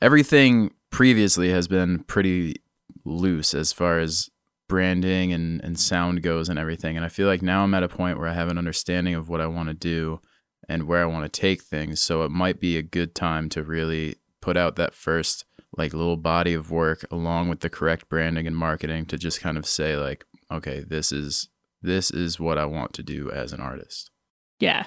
[0.00, 2.56] everything previously has been pretty
[3.04, 4.30] loose as far as
[4.68, 6.96] branding and, and sound goes and everything.
[6.96, 9.28] And I feel like now I'm at a point where I have an understanding of
[9.28, 10.20] what I want to do
[10.68, 12.00] and where I want to take things.
[12.00, 15.44] So it might be a good time to really put out that first
[15.76, 19.58] like little body of work along with the correct branding and marketing to just kind
[19.58, 21.48] of say like, okay, this is
[21.82, 24.10] this is what I want to do as an artist.
[24.58, 24.86] Yeah.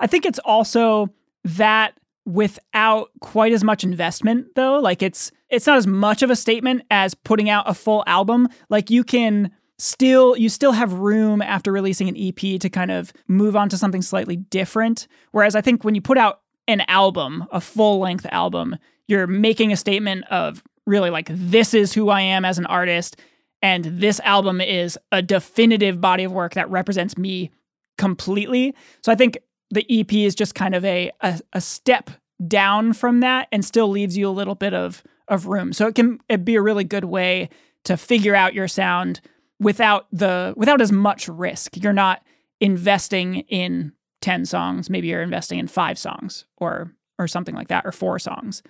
[0.00, 1.08] I think it's also
[1.44, 6.36] that without quite as much investment though like it's it's not as much of a
[6.36, 11.42] statement as putting out a full album like you can still you still have room
[11.42, 15.60] after releasing an EP to kind of move on to something slightly different whereas i
[15.60, 18.76] think when you put out an album a full length album
[19.08, 23.16] you're making a statement of really like this is who i am as an artist
[23.60, 27.50] and this album is a definitive body of work that represents me
[27.98, 29.38] completely so i think
[29.72, 32.10] the EP is just kind of a, a, a step
[32.46, 35.72] down from that and still leaves you a little bit of of room.
[35.72, 37.48] So it can it be a really good way
[37.84, 39.20] to figure out your sound
[39.58, 41.76] without the without as much risk.
[41.76, 42.22] You're not
[42.60, 47.86] investing in 10 songs, maybe you're investing in 5 songs or or something like that
[47.86, 48.62] or 4 songs.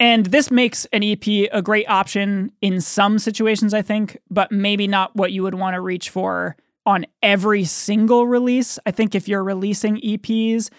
[0.00, 4.86] And this makes an EP a great option in some situations I think, but maybe
[4.88, 8.78] not what you would want to reach for on every single release.
[8.86, 10.70] I think if you're releasing EPs,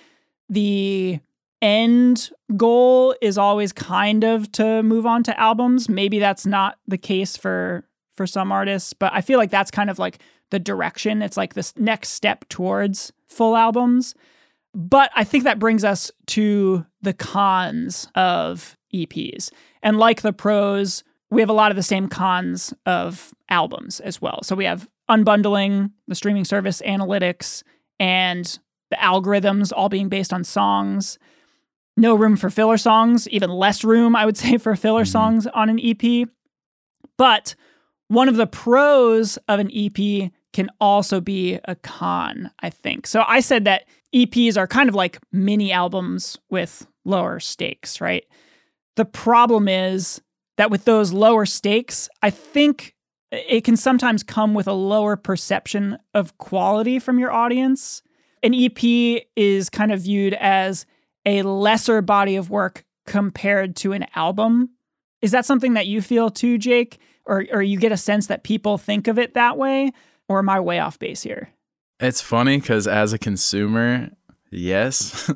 [0.49, 1.19] the
[1.62, 5.89] end goal is always kind of to move on to albums.
[5.89, 9.89] Maybe that's not the case for for some artists, but I feel like that's kind
[9.89, 11.21] of like the direction.
[11.21, 14.15] It's like this next step towards full albums.
[14.73, 19.51] But I think that brings us to the cons of EPs.
[19.84, 24.21] And like the pros, we have a lot of the same cons of albums as
[24.21, 24.41] well.
[24.43, 27.63] So we have unbundling, the streaming service analytics,
[27.99, 31.17] and the algorithms all being based on songs.
[31.97, 35.12] No room for filler songs, even less room, I would say, for filler mm-hmm.
[35.12, 36.27] songs on an EP.
[37.17, 37.55] But
[38.08, 43.08] one of the pros of an EP can also be a con, I think.
[43.08, 48.25] So I said that EPs are kind of like mini albums with lower stakes, right?
[48.95, 50.21] The problem is
[50.58, 52.95] that with those lower stakes, I think
[53.31, 58.01] it can sometimes come with a lower perception of quality from your audience.
[58.43, 60.86] An EP is kind of viewed as
[61.25, 64.69] a lesser body of work compared to an album.
[65.21, 66.99] Is that something that you feel too, Jake?
[67.25, 69.91] Or, or you get a sense that people think of it that way?
[70.29, 71.49] Or am I way off base here?
[71.99, 74.10] It's funny because as a consumer,
[74.51, 75.31] yes.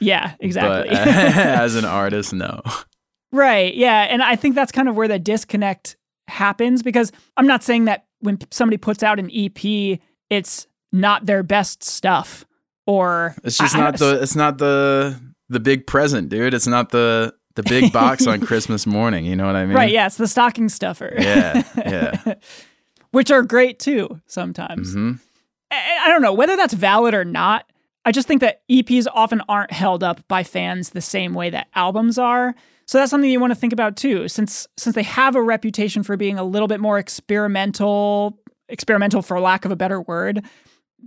[0.00, 0.90] Yeah, exactly.
[0.96, 2.62] as an artist, no.
[3.34, 3.74] Right.
[3.74, 4.02] Yeah.
[4.02, 5.96] And I think that's kind of where the disconnect
[6.28, 9.98] happens because I'm not saying that when somebody puts out an EP,
[10.30, 12.46] it's not their best stuff
[12.86, 16.54] or it's just I, not the it's not the the big present, dude.
[16.54, 19.24] It's not the the big box on Christmas morning.
[19.24, 19.74] You know what I mean?
[19.74, 19.90] Right.
[19.90, 20.06] Yeah.
[20.06, 21.12] It's the stocking stuffer.
[21.18, 21.64] Yeah.
[21.76, 22.34] Yeah.
[23.10, 24.90] Which are great too sometimes.
[24.90, 25.14] Mm-hmm.
[25.72, 27.66] I, I don't know whether that's valid or not.
[28.04, 31.66] I just think that EPs often aren't held up by fans the same way that
[31.74, 32.54] albums are.
[32.86, 36.02] So that's something you want to think about too, since since they have a reputation
[36.02, 40.44] for being a little bit more experimental, experimental for lack of a better word.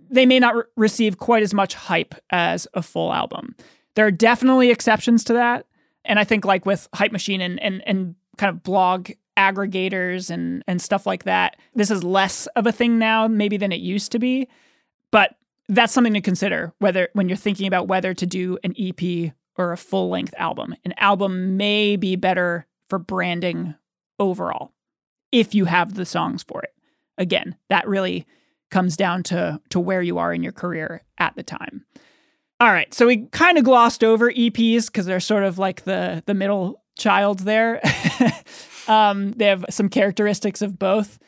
[0.10, 3.56] They may not re- receive quite as much hype as a full album.
[3.96, 5.66] There are definitely exceptions to that,
[6.06, 10.64] and I think like with Hype Machine and and and kind of blog aggregators and
[10.68, 14.12] and stuff like that, this is less of a thing now maybe than it used
[14.12, 14.48] to be.
[15.12, 15.36] But
[15.70, 19.72] that's something to consider whether when you're thinking about whether to do an EP or
[19.72, 20.76] a full length album.
[20.86, 23.76] An album may be better for branding
[24.20, 24.74] overall
[25.32, 26.74] if you have the songs for it.
[27.18, 28.26] Again, that really
[28.70, 31.86] comes down to to where you are in your career at the time.
[32.60, 36.24] All right, so we kind of glossed over EPs because they're sort of like the
[36.26, 37.82] the middle child there.
[38.88, 41.20] um, they have some characteristics of both.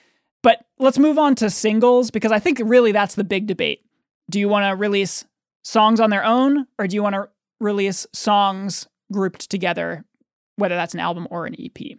[0.41, 3.81] But let's move on to singles because I think really that's the big debate.
[4.29, 5.25] Do you want to release
[5.63, 7.29] songs on their own or do you want to
[7.59, 10.05] release songs grouped together,
[10.55, 11.97] whether that's an album or an EP?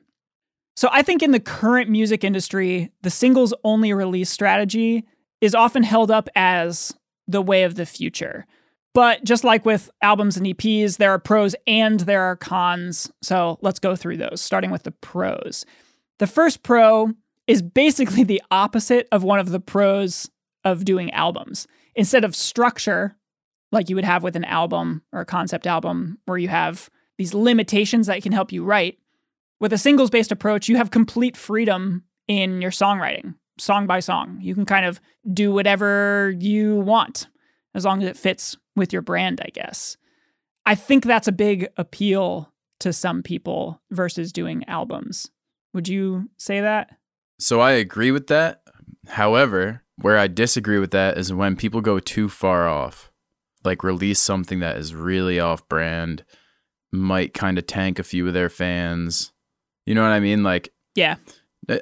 [0.77, 5.05] So I think in the current music industry, the singles only release strategy
[5.41, 6.95] is often held up as
[7.27, 8.47] the way of the future.
[8.93, 13.11] But just like with albums and EPs, there are pros and there are cons.
[13.23, 15.65] So let's go through those, starting with the pros.
[16.19, 17.13] The first pro
[17.47, 20.31] is basically the opposite of one of the pros
[20.65, 23.17] of doing albums instead of structure,
[23.73, 27.35] like you would have with an album or a concept album, where you have these
[27.35, 28.99] limitations that can help you write,
[29.61, 34.39] with a singles based approach, you have complete freedom in your songwriting, song by song.
[34.41, 35.01] You can kind of
[35.33, 37.29] do whatever you want
[37.75, 39.97] as long as it fits with your brand, I guess.
[40.65, 45.31] I think that's a big appeal to some people versus doing albums.
[45.75, 46.97] Would you say that?
[47.39, 48.63] So I agree with that.
[49.09, 53.10] However, where I disagree with that is when people go too far off,
[53.65, 56.25] like release something that is really off brand,
[56.93, 59.33] might kind of tank a few of their fans.
[59.87, 60.43] You know what I mean?
[60.43, 61.17] Like, yeah.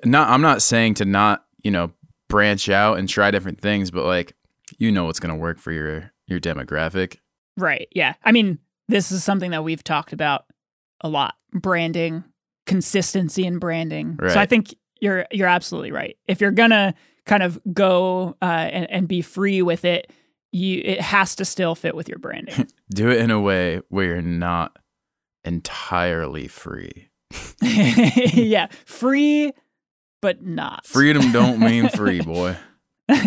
[0.04, 1.92] Not, I'm not saying to not, you know,
[2.28, 4.34] branch out and try different things, but like,
[4.78, 7.16] you know what's going to work for your your demographic.
[7.56, 7.88] Right.
[7.94, 8.14] Yeah.
[8.22, 10.44] I mean, this is something that we've talked about
[11.00, 11.36] a lot.
[11.52, 12.22] Branding,
[12.66, 14.18] consistency in branding.
[14.20, 14.32] Right.
[14.32, 16.18] So I think you're you're absolutely right.
[16.26, 20.12] If you're gonna kind of go uh, and, and be free with it,
[20.52, 22.68] you it has to still fit with your branding.
[22.94, 24.78] Do it in a way where you're not
[25.44, 27.08] entirely free.
[27.62, 29.52] yeah, free
[30.20, 30.84] but not.
[30.84, 32.56] Freedom don't mean free, boy.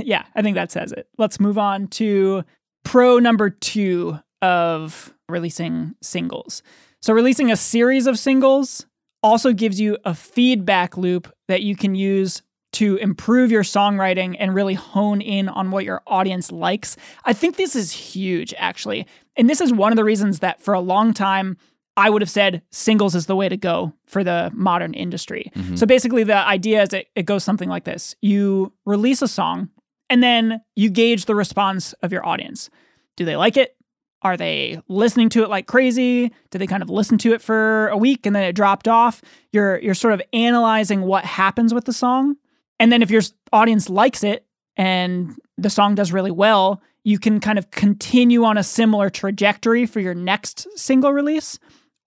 [0.03, 1.07] yeah, I think that says it.
[1.17, 2.43] Let's move on to
[2.83, 6.63] pro number 2 of releasing singles.
[7.01, 8.85] So releasing a series of singles
[9.23, 12.41] also gives you a feedback loop that you can use
[12.73, 16.95] to improve your songwriting and really hone in on what your audience likes.
[17.25, 19.05] I think this is huge, actually.
[19.35, 21.57] And this is one of the reasons that for a long time,
[21.97, 25.51] I would have said singles is the way to go for the modern industry.
[25.55, 25.75] Mm-hmm.
[25.75, 29.69] So basically, the idea is it, it goes something like this you release a song,
[30.09, 32.69] and then you gauge the response of your audience.
[33.17, 33.75] Do they like it?
[34.21, 36.31] Are they listening to it like crazy?
[36.51, 39.21] Did they kind of listen to it for a week and then it dropped off?
[39.51, 42.37] You're you're sort of analyzing what happens with the song
[42.81, 43.21] and then if your
[43.53, 44.43] audience likes it
[44.75, 49.85] and the song does really well, you can kind of continue on a similar trajectory
[49.85, 51.59] for your next single release.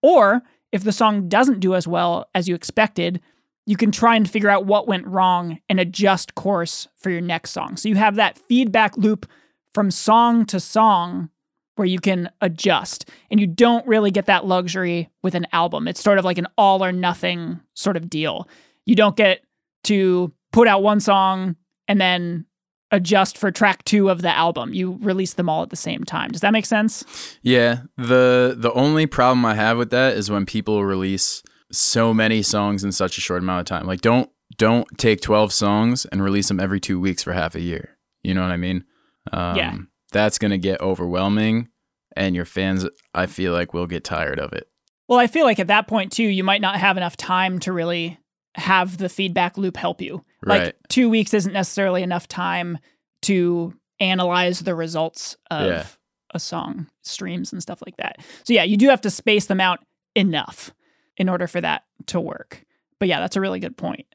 [0.02, 3.20] Or if the song doesn't do as well as you expected,
[3.66, 7.52] you can try and figure out what went wrong and adjust course for your next
[7.52, 7.76] song.
[7.76, 9.30] So you have that feedback loop
[9.72, 11.30] from song to song
[11.76, 13.08] where you can adjust.
[13.30, 15.86] And you don't really get that luxury with an album.
[15.86, 18.48] It's sort of like an all or nothing sort of deal.
[18.86, 19.44] You don't get
[19.84, 21.56] to put out one song
[21.88, 22.46] and then
[22.92, 24.72] adjust for track 2 of the album.
[24.72, 26.30] You release them all at the same time.
[26.30, 27.04] Does that make sense?
[27.42, 27.82] Yeah.
[27.96, 31.42] The the only problem I have with that is when people release
[31.72, 33.86] so many songs in such a short amount of time.
[33.86, 37.60] Like don't don't take 12 songs and release them every 2 weeks for half a
[37.60, 37.98] year.
[38.22, 38.84] You know what I mean?
[39.32, 39.76] Um, yeah.
[40.12, 41.68] That's going to get overwhelming
[42.16, 44.68] and your fans I feel like will get tired of it.
[45.08, 47.72] Well, I feel like at that point too, you might not have enough time to
[47.72, 48.20] really
[48.56, 50.24] have the feedback loop help you.
[50.44, 50.74] Like Right.
[50.88, 52.78] two weeks isn't necessarily enough time
[53.22, 55.86] to analyze the results of Yeah.
[56.34, 58.18] a song streams and stuff like that.
[58.44, 59.80] So yeah, you do have to space them out
[60.14, 60.72] enough
[61.16, 62.64] in order for that to work.
[62.98, 64.06] But yeah, that's a really good point.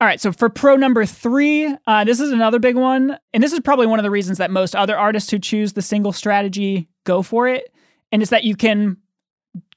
[0.00, 3.18] All right, so for pro number three, uh, this is another big one.
[3.34, 5.82] And this is probably one of the reasons that most other artists who choose the
[5.82, 7.72] single strategy go for it.
[8.10, 8.96] And it's that you can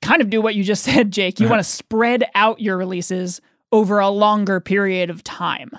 [0.02, 1.40] kind of do what you just said, Jake.
[1.42, 3.42] You want to spread out your releases
[3.74, 5.72] over a longer period of time.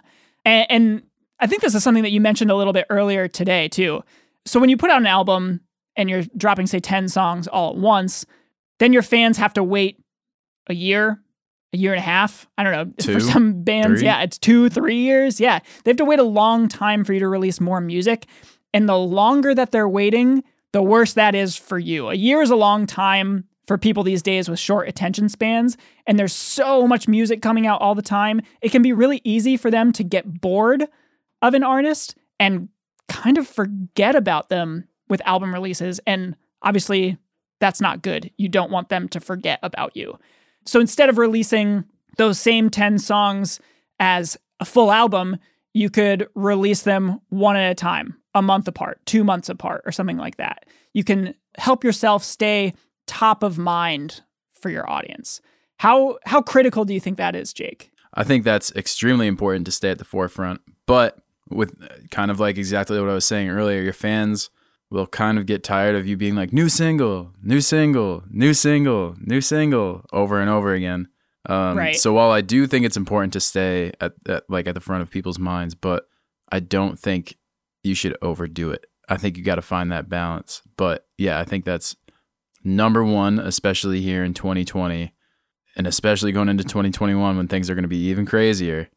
[0.45, 1.03] And, and
[1.39, 4.03] I think this is something that you mentioned a little bit earlier today, too.
[4.45, 5.61] So when you put out an album
[5.97, 8.27] and you're dropping, say, 10 songs all at once,
[8.81, 10.03] then your fans have to wait
[10.67, 11.21] a year,
[11.73, 12.49] a year and a half.
[12.59, 12.93] I don't know.
[12.99, 14.07] Two, for some bands, three?
[14.07, 15.39] yeah, it's two, three years.
[15.39, 15.61] Yeah.
[15.85, 18.27] They have to wait a long time for you to release more music.
[18.73, 20.43] And the longer that they're waiting,
[20.73, 22.09] the worse that is for you.
[22.09, 26.19] A year is a long time for people these days with short attention spans, and
[26.19, 28.41] there's so much music coming out all the time.
[28.61, 30.87] It can be really easy for them to get bored
[31.43, 32.69] of an artist and
[33.09, 36.01] kind of forget about them with album releases.
[36.07, 37.19] And obviously,
[37.61, 38.31] that's not good.
[38.37, 40.19] You don't want them to forget about you.
[40.67, 41.85] So instead of releasing
[42.17, 43.61] those same 10 songs
[44.01, 45.39] as a full album,
[45.73, 49.93] you could release them one at a time, a month apart, two months apart, or
[49.93, 50.67] something like that.
[50.93, 52.75] You can help yourself stay
[53.07, 55.41] top of mind for your audience.
[55.79, 57.91] How how critical do you think that is, Jake?
[58.15, 60.61] I think that's extremely important to stay at the forefront.
[60.87, 61.19] But
[61.51, 61.75] with
[62.11, 64.51] kind of like exactly what I was saying earlier, your fans
[64.91, 69.17] will kind of get tired of you being like new single, new single, new single,
[69.21, 71.09] new single over and over again.
[71.47, 71.97] Um, Right.
[71.97, 75.03] So while I do think it's important to stay at, at like at the front
[75.03, 76.09] of people's minds, but
[76.51, 77.37] I don't think
[77.83, 78.87] you should overdo it.
[79.09, 80.63] I think you got to find that balance.
[80.77, 81.97] But yeah, I think that's
[82.65, 85.13] number one, especially here in 2020,
[85.77, 88.89] and especially going into 2021 when things are going to be even crazier,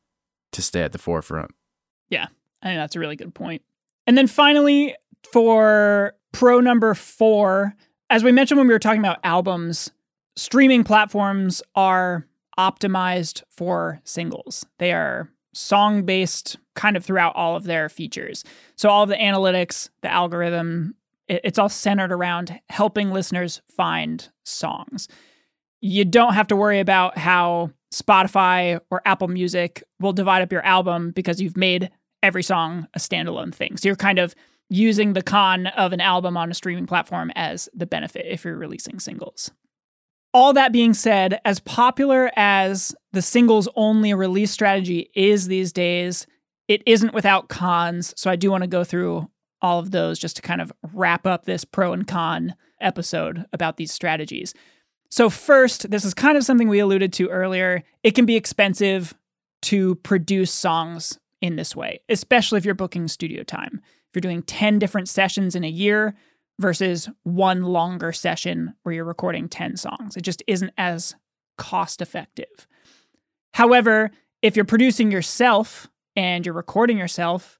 [0.54, 1.52] to stay at the forefront.
[2.10, 2.28] Yeah,
[2.62, 3.62] I think that's a really good point.
[4.06, 4.96] And then finally,
[5.32, 7.76] for pro number four,
[8.10, 9.92] as we mentioned when we were talking about albums,
[10.38, 12.26] streaming platforms are
[12.58, 14.66] optimized for singles.
[14.80, 18.44] They are song based kind of throughout all of their features.
[18.76, 20.96] So, all of the analytics, the algorithm, it-
[21.28, 25.08] it's all centered around helping listeners find songs.
[25.82, 30.66] You don't have to worry about how Spotify or Apple Music will divide up your
[30.66, 31.92] album because you've made
[32.24, 33.78] every song a standalone thing.
[33.78, 34.36] So you're kind of
[34.70, 38.58] using the con of an album on a streaming platform as the benefit if you're
[38.58, 39.52] releasing singles.
[40.34, 46.28] All that being said, as popular as the singles only release strategy is these days,
[46.68, 48.14] it isn't without cons.
[48.18, 49.30] So I do want to go through
[49.62, 53.78] all of those just to kind of wrap up this pro and con episode about
[53.78, 54.54] these strategies.
[55.10, 57.84] So, first, this is kind of something we alluded to earlier.
[58.04, 59.14] It can be expensive
[59.64, 63.82] to produce songs in this way, especially if you're booking studio time.
[63.84, 66.16] If you're doing 10 different sessions in a year
[66.60, 71.16] versus one longer session where you're recording 10 songs, it just isn't as
[71.58, 72.68] cost effective.
[73.54, 77.60] However, if you're producing yourself and you're recording yourself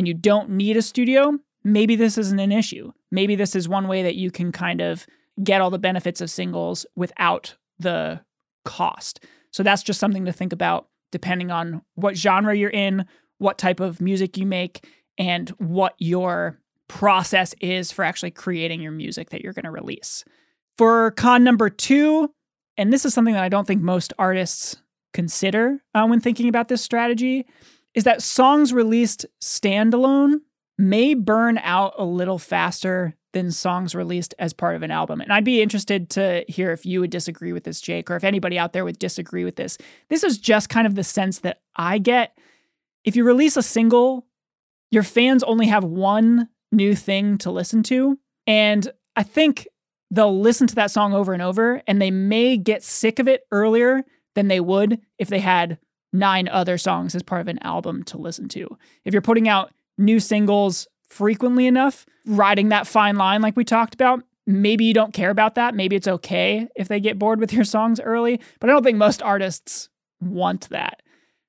[0.00, 2.90] and you don't need a studio, maybe this isn't an issue.
[3.10, 5.06] Maybe this is one way that you can kind of
[5.44, 8.22] get all the benefits of singles without the
[8.64, 9.22] cost.
[9.50, 13.04] So that's just something to think about depending on what genre you're in,
[13.36, 14.86] what type of music you make,
[15.18, 20.24] and what your process is for actually creating your music that you're going to release.
[20.78, 22.32] For con number two,
[22.78, 24.76] and this is something that I don't think most artists
[25.12, 27.44] consider uh, when thinking about this strategy,
[27.94, 30.40] is that songs released standalone
[30.78, 35.20] may burn out a little faster than songs released as part of an album.
[35.20, 38.24] And I'd be interested to hear if you would disagree with this, Jake, or if
[38.24, 39.78] anybody out there would disagree with this.
[40.08, 42.36] This is just kind of the sense that I get.
[43.04, 44.26] If you release a single,
[44.90, 48.18] your fans only have one new thing to listen to.
[48.46, 49.68] And I think
[50.10, 53.42] they'll listen to that song over and over and they may get sick of it
[53.52, 55.78] earlier than they would if they had
[56.12, 58.76] nine other songs as part of an album to listen to.
[59.04, 63.94] If you're putting out new singles frequently enough, riding that fine line like we talked
[63.94, 65.74] about, maybe you don't care about that.
[65.74, 68.98] Maybe it's okay if they get bored with your songs early, but I don't think
[68.98, 69.88] most artists
[70.20, 71.02] want that.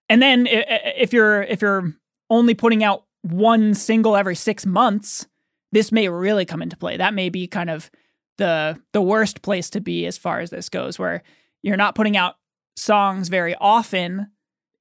[0.10, 1.94] And then if you're if you're
[2.30, 5.28] only putting out one single every 6 months,
[5.72, 6.98] this may really come into play.
[6.98, 7.90] That may be kind of
[8.38, 11.24] the the worst place to be as far as this goes where
[11.62, 12.36] you're not putting out
[12.76, 14.32] songs very often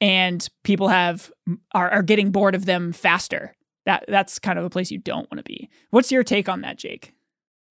[0.00, 1.30] and people have
[1.72, 3.54] are, are getting bored of them faster.
[3.86, 5.70] That that's kind of a place you don't want to be.
[5.90, 7.14] What's your take on that, Jake?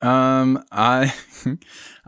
[0.02, 1.14] Um, I,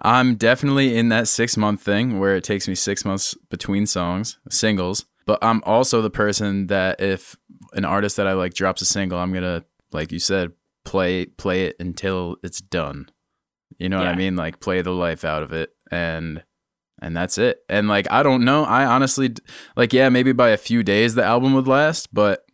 [0.01, 4.39] I'm definitely in that six month thing where it takes me six months between songs,
[4.49, 5.05] singles.
[5.25, 7.35] But I'm also the person that if
[7.73, 10.51] an artist that I like drops a single, I'm gonna, like you said,
[10.83, 13.09] play play it until it's done.
[13.77, 14.07] You know yeah.
[14.07, 14.35] what I mean?
[14.35, 16.43] Like play the life out of it, and
[17.01, 17.59] and that's it.
[17.69, 18.63] And like I don't know.
[18.63, 19.33] I honestly,
[19.75, 22.45] like yeah, maybe by a few days the album would last, but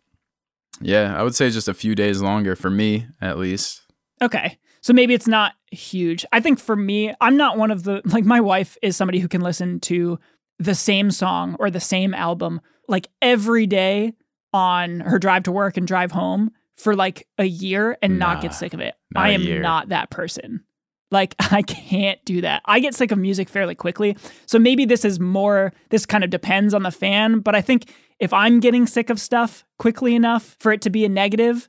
[0.80, 3.82] yeah, I would say just a few days longer for me at least.
[4.22, 4.58] Okay.
[4.80, 6.24] So maybe it's not huge.
[6.32, 9.28] I think for me, I'm not one of the like my wife is somebody who
[9.28, 10.18] can listen to
[10.58, 14.14] the same song or the same album like every day
[14.52, 18.42] on her drive to work and drive home for like a year and nah, not
[18.42, 18.94] get sick of it.
[19.14, 20.64] I am not that person.
[21.10, 22.62] Like I can't do that.
[22.64, 24.16] I get sick of music fairly quickly.
[24.46, 27.92] So maybe this is more this kind of depends on the fan, but I think
[28.18, 31.68] if I'm getting sick of stuff quickly enough for it to be a negative,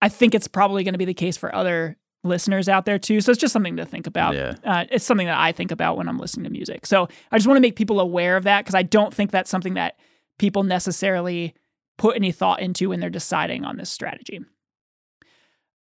[0.00, 3.20] I think it's probably going to be the case for other listeners out there too.
[3.20, 4.34] So it's just something to think about.
[4.34, 4.54] Yeah.
[4.64, 6.86] Uh, it's something that I think about when I'm listening to music.
[6.86, 9.50] So I just want to make people aware of that because I don't think that's
[9.50, 9.96] something that
[10.38, 11.54] people necessarily
[11.98, 14.40] put any thought into when they're deciding on this strategy.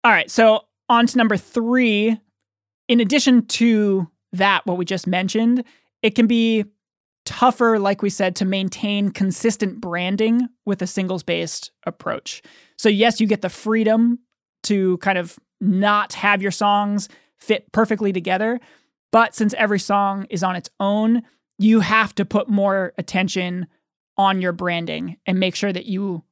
[0.03, 0.29] All right.
[0.29, 2.19] So on to number three.
[2.89, 5.63] In addition to that, what we just mentioned,
[6.01, 6.65] it can be
[7.25, 12.41] tougher, like we said, to maintain consistent branding with a singles based approach.
[12.77, 14.19] So, yes, you get the freedom
[14.63, 18.59] to kind of not have your songs fit perfectly together.
[19.11, 21.23] But since every song is on its own,
[21.57, 23.67] you have to put more attention
[24.17, 26.23] on your branding and make sure that you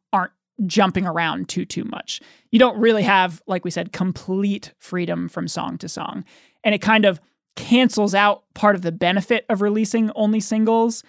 [0.65, 2.19] jumping around too too much.
[2.51, 6.25] You don't really have like we said complete freedom from song to song.
[6.63, 7.21] And it kind of
[7.55, 11.03] cancels out part of the benefit of releasing only singles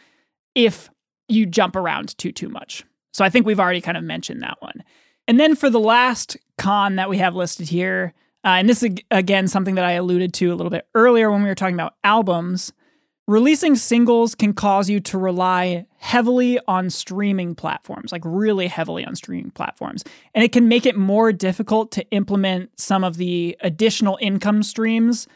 [0.54, 0.90] if
[1.28, 2.84] you jump around too too much.
[3.12, 4.82] So I think we've already kind of mentioned that one.
[5.26, 8.96] And then for the last con that we have listed here, uh, and this is
[9.10, 11.94] again something that I alluded to a little bit earlier when we were talking about
[12.04, 12.72] albums.
[13.28, 19.14] Releasing singles can cause you to rely heavily on streaming platforms, like really heavily on
[19.14, 20.02] streaming platforms.
[20.34, 25.28] And it can make it more difficult to implement some of the additional income streams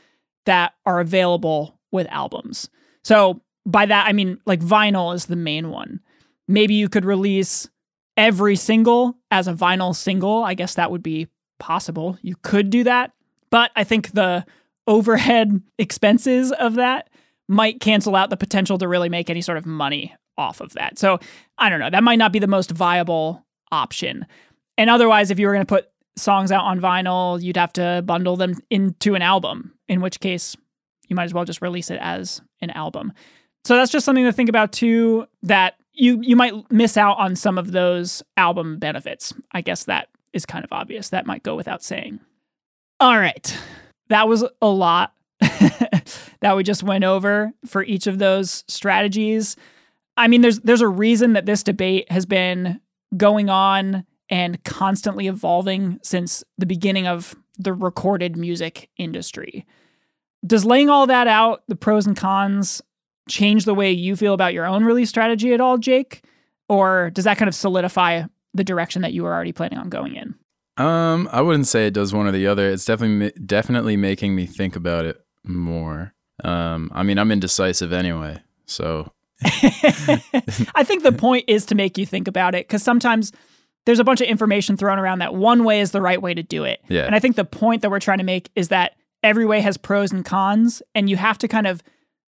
[0.47, 2.70] that are available with albums.
[3.05, 6.01] So, by that, I mean like vinyl is the main one.
[6.49, 7.68] Maybe you could release
[8.16, 10.43] every single as a vinyl single.
[10.43, 11.28] I guess that would be
[11.59, 12.16] possible.
[12.22, 13.12] You could do that.
[13.51, 14.47] But I think the
[14.86, 17.11] overhead expenses of that
[17.53, 20.98] might cancel out the potential to really make any sort of money off of that.
[20.98, 21.20] So
[21.59, 21.90] I don't know.
[21.90, 24.26] That might not be the most viable option.
[24.78, 28.03] And otherwise, if you were going to put songs out on vinyl, you'd have to
[28.07, 30.57] bundle them into an album, in which case
[31.09, 33.12] you might as well just release it as an album.
[33.64, 37.36] So that's just something to think about too that you you might miss out on
[37.36, 39.34] some of those album benefits.
[39.53, 41.11] I guess that is kind of obvious.
[41.11, 42.18] That might go without saying.
[42.98, 43.57] All right.
[44.09, 45.12] That was a lot
[46.43, 49.57] that we just went over for each of those strategies.
[50.16, 52.80] I mean there's there's a reason that this debate has been
[53.16, 59.66] going on and constantly evolving since the beginning of the recorded music industry.
[60.45, 62.82] Does laying all that out, the pros and cons,
[63.28, 66.24] change the way you feel about your own release strategy at all, Jake?
[66.68, 68.24] Or does that kind of solidify
[68.55, 70.34] the direction that you were already planning on going in?
[70.82, 72.68] Um, I wouldn't say it does one or the other.
[72.70, 76.14] It's definitely definitely making me think about it more.
[76.43, 79.12] Um, I mean, I'm indecisive anyway, so
[79.45, 83.33] I think the point is to make you think about it because sometimes
[83.85, 86.43] there's a bunch of information thrown around that one way is the right way to
[86.43, 86.80] do it.
[86.89, 87.05] Yeah.
[87.05, 89.76] And I think the point that we're trying to make is that every way has
[89.76, 91.83] pros and cons, and you have to kind of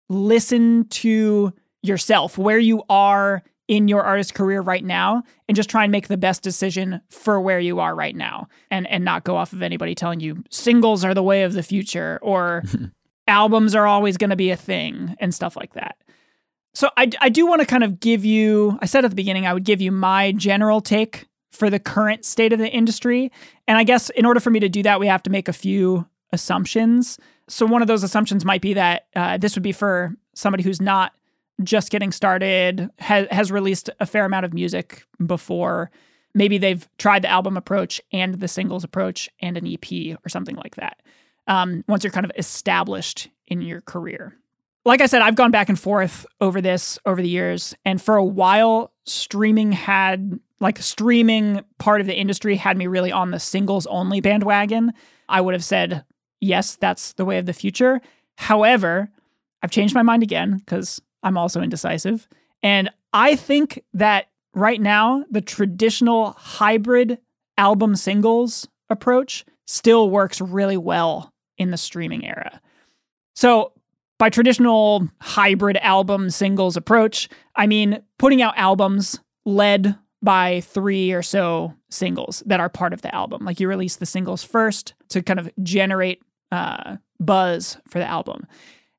[0.09, 5.84] listen to yourself, where you are in your artist career right now, and just try
[5.84, 9.36] and make the best decision for where you are right now and, and not go
[9.36, 12.64] off of anybody telling you singles are the way of the future or
[13.30, 15.96] albums are always going to be a thing and stuff like that.
[16.74, 19.46] So I, I do want to kind of give you, I said at the beginning,
[19.46, 23.32] I would give you my general take for the current state of the industry.
[23.66, 25.52] And I guess in order for me to do that, we have to make a
[25.52, 27.18] few assumptions.
[27.48, 30.80] So, one of those assumptions might be that uh, this would be for somebody who's
[30.80, 31.12] not
[31.62, 35.90] just getting started, ha- has released a fair amount of music before.
[36.34, 40.54] Maybe they've tried the album approach and the singles approach and an EP or something
[40.54, 41.02] like that.
[41.47, 44.36] Um, once you're kind of established in your career.
[44.84, 47.74] Like I said, I've gone back and forth over this over the years.
[47.84, 53.12] And for a while, streaming had, like, streaming part of the industry had me really
[53.12, 54.93] on the singles only bandwagon.
[55.28, 56.05] I would have said,
[56.41, 58.01] yes, that's the way of the future.
[58.36, 59.11] However,
[59.62, 62.26] I've changed my mind again because I'm also indecisive.
[62.62, 67.18] And I think that right now, the traditional hybrid
[67.59, 72.60] album singles approach still works really well in the streaming era.
[73.34, 73.72] So,
[74.18, 81.22] by traditional hybrid album singles approach, I mean putting out albums led by three or
[81.22, 83.44] so singles that are part of the album.
[83.46, 86.20] Like you release the singles first to kind of generate
[86.52, 88.46] uh, buzz for the album.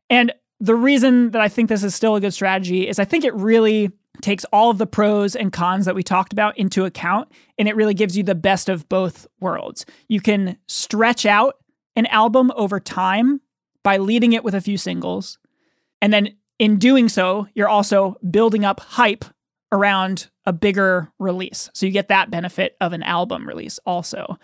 [0.09, 3.24] And the reason that I think this is still a good strategy is I think
[3.24, 3.91] it really
[4.24, 7.76] takes all of the pros and cons that we talked about into account and it
[7.76, 9.86] really gives you the best of both worlds.
[10.07, 11.57] You can stretch out
[11.95, 13.41] an album over time
[13.84, 15.38] by leading it with a few singles.
[16.01, 19.26] And then in doing so, you're also building up hype
[19.72, 21.69] around a bigger release.
[21.74, 24.38] So you get that benefit of an album release also.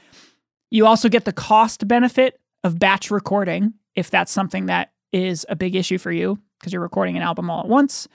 [0.70, 5.56] You also get the cost benefit of batch recording if that's something that is a
[5.56, 8.08] big issue for you because you're recording an album all at once.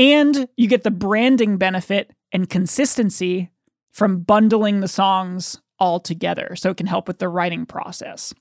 [0.00, 3.50] And you get the branding benefit and consistency
[3.92, 6.56] from bundling the songs all together.
[6.56, 8.32] So it can help with the writing process.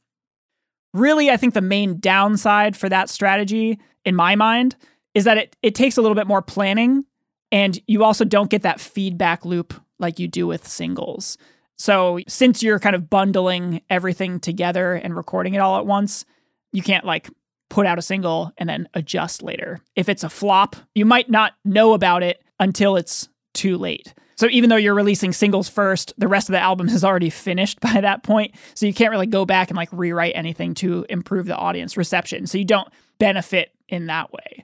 [0.94, 4.78] Really, I think the main downside for that strategy, in my mind,
[5.14, 7.04] is that it, it takes a little bit more planning
[7.52, 11.38] and you also don't get that feedback loop like you do with singles.
[11.78, 16.26] So, since you're kind of bundling everything together and recording it all at once,
[16.72, 17.30] you can't like
[17.70, 19.80] put out a single and then adjust later.
[19.96, 24.14] If it's a flop, you might not know about it until it's too late.
[24.38, 27.80] So even though you're releasing singles first, the rest of the album is already finished
[27.82, 28.56] by that point.
[28.74, 32.48] So you can't really go back and like rewrite anything to improve the audience reception.
[32.48, 32.88] So you don't
[33.20, 34.64] benefit in that way.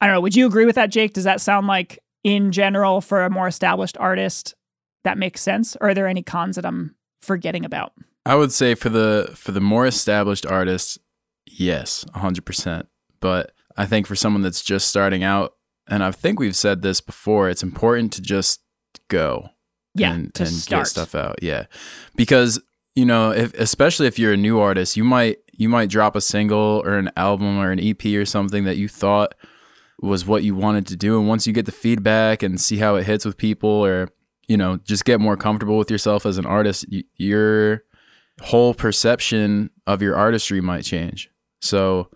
[0.00, 0.20] I don't know.
[0.20, 1.14] Would you agree with that, Jake?
[1.14, 4.54] Does that sound like, in general, for a more established artist,
[5.02, 5.76] that makes sense?
[5.80, 7.92] Or are there any cons that I'm forgetting about?
[8.24, 10.98] I would say for the for the more established artists,
[11.58, 12.86] Yes, 100%.
[13.20, 15.54] But I think for someone that's just starting out,
[15.88, 18.60] and I think we've said this before, it's important to just
[19.08, 19.50] go.
[19.94, 20.84] Yeah, and, to and start.
[20.84, 21.42] get stuff out.
[21.42, 21.64] Yeah.
[22.14, 22.60] Because,
[22.94, 26.20] you know, if especially if you're a new artist, you might you might drop a
[26.20, 29.34] single or an album or an EP or something that you thought
[30.00, 32.94] was what you wanted to do and once you get the feedback and see how
[32.94, 34.08] it hits with people or
[34.48, 36.86] you know, just get more comfortable with yourself as an artist,
[37.16, 37.84] your
[38.40, 41.30] whole perception of your artistry might change.
[41.60, 42.10] So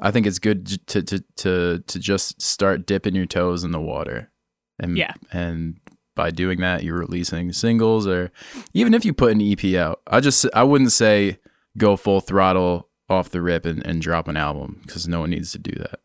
[0.00, 3.80] I think it's good to to to to just start dipping your toes in the
[3.80, 4.30] water.
[4.78, 5.12] And yeah.
[5.30, 5.78] and
[6.16, 8.32] by doing that you're releasing singles or
[8.74, 10.00] even if you put an EP out.
[10.06, 11.38] I just I wouldn't say
[11.78, 15.52] go full throttle off the rip and, and drop an album because no one needs
[15.52, 16.00] to do that.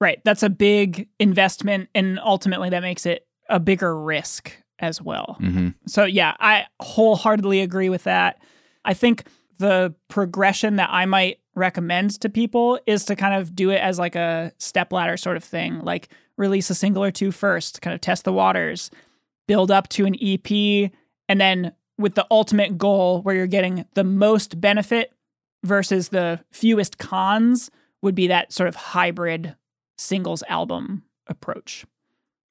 [0.00, 0.20] Right.
[0.24, 5.36] That's a big investment and ultimately that makes it a bigger risk as well.
[5.40, 5.68] Mm-hmm.
[5.86, 8.40] So yeah, I wholeheartedly agree with that.
[8.84, 9.24] I think
[9.58, 13.98] the progression that I might recommend to people is to kind of do it as
[13.98, 17.94] like a step ladder sort of thing, like release a single or two first, kind
[17.94, 18.90] of test the waters,
[19.46, 20.90] build up to an EP,
[21.28, 25.12] and then with the ultimate goal where you're getting the most benefit
[25.62, 27.70] versus the fewest cons
[28.02, 29.54] would be that sort of hybrid
[29.96, 31.84] singles album approach.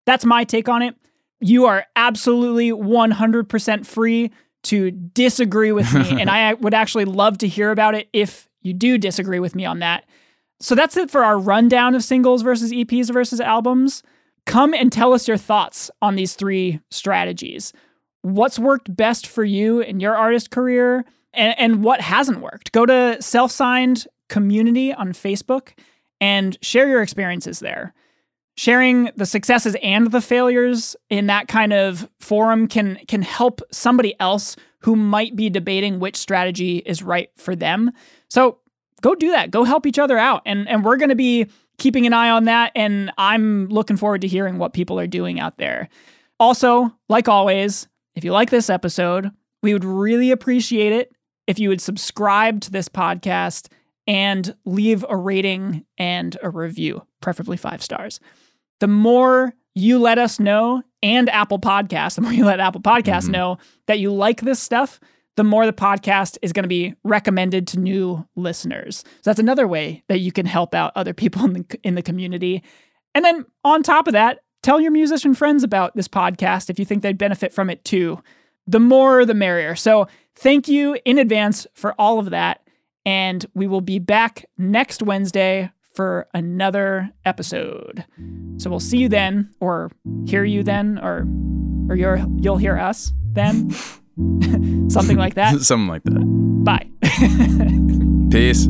[0.06, 0.96] That's my take on it.
[1.40, 4.32] You are absolutely 100% free
[4.64, 6.10] to disagree with me.
[6.22, 9.66] and I would actually love to hear about it if you do disagree with me
[9.66, 10.06] on that.
[10.60, 14.02] So that's it for our rundown of singles versus EPs versus albums.
[14.46, 17.74] Come and tell us your thoughts on these three strategies.
[18.22, 22.72] What's worked best for you in your artist career and, and what hasn't worked?
[22.72, 25.74] Go to Self Signed Community on Facebook
[26.22, 27.94] and share your experiences there
[28.56, 34.16] sharing the successes and the failures in that kind of forum can can help somebody
[34.20, 37.92] else who might be debating which strategy is right for them.
[38.34, 38.58] So
[39.02, 39.52] go do that.
[39.52, 40.42] Go help each other out.
[40.46, 44.22] And and we're going to be keeping an eye on that and I'm looking forward
[44.22, 45.90] to hearing what people are doing out there.
[46.40, 49.30] Also, like always, if you like this episode,
[49.62, 51.12] we would really appreciate it
[51.48, 53.68] if you would subscribe to this podcast
[54.08, 58.20] and leave a rating and a review, preferably 5 stars
[58.80, 63.28] the more you let us know and Apple Podcasts, the more you let Apple Podcasts
[63.28, 63.32] Mhm.
[63.32, 63.58] know
[63.88, 65.00] that you like this stuff,
[65.36, 68.98] the more the podcast is going to be recommended to new listeners.
[68.98, 72.02] So that's another way that you can help out other people in the in the
[72.02, 72.64] community.
[73.16, 76.86] And then on top of that, tell your musician friends about this podcast if you
[76.86, 78.22] think they'd benefit from it too.
[78.68, 79.76] The more the merrier.
[79.76, 82.62] So thank you in advance for all of that.
[83.06, 88.06] And we will be back next Wednesday for another episode.
[88.58, 89.92] So we'll see you then, or
[90.26, 91.28] hear you then, or
[91.90, 93.74] or you'll hear us then.
[94.90, 95.60] Something like that.
[95.62, 96.24] Something like that.
[96.64, 96.88] Bye.
[98.32, 98.70] Peace.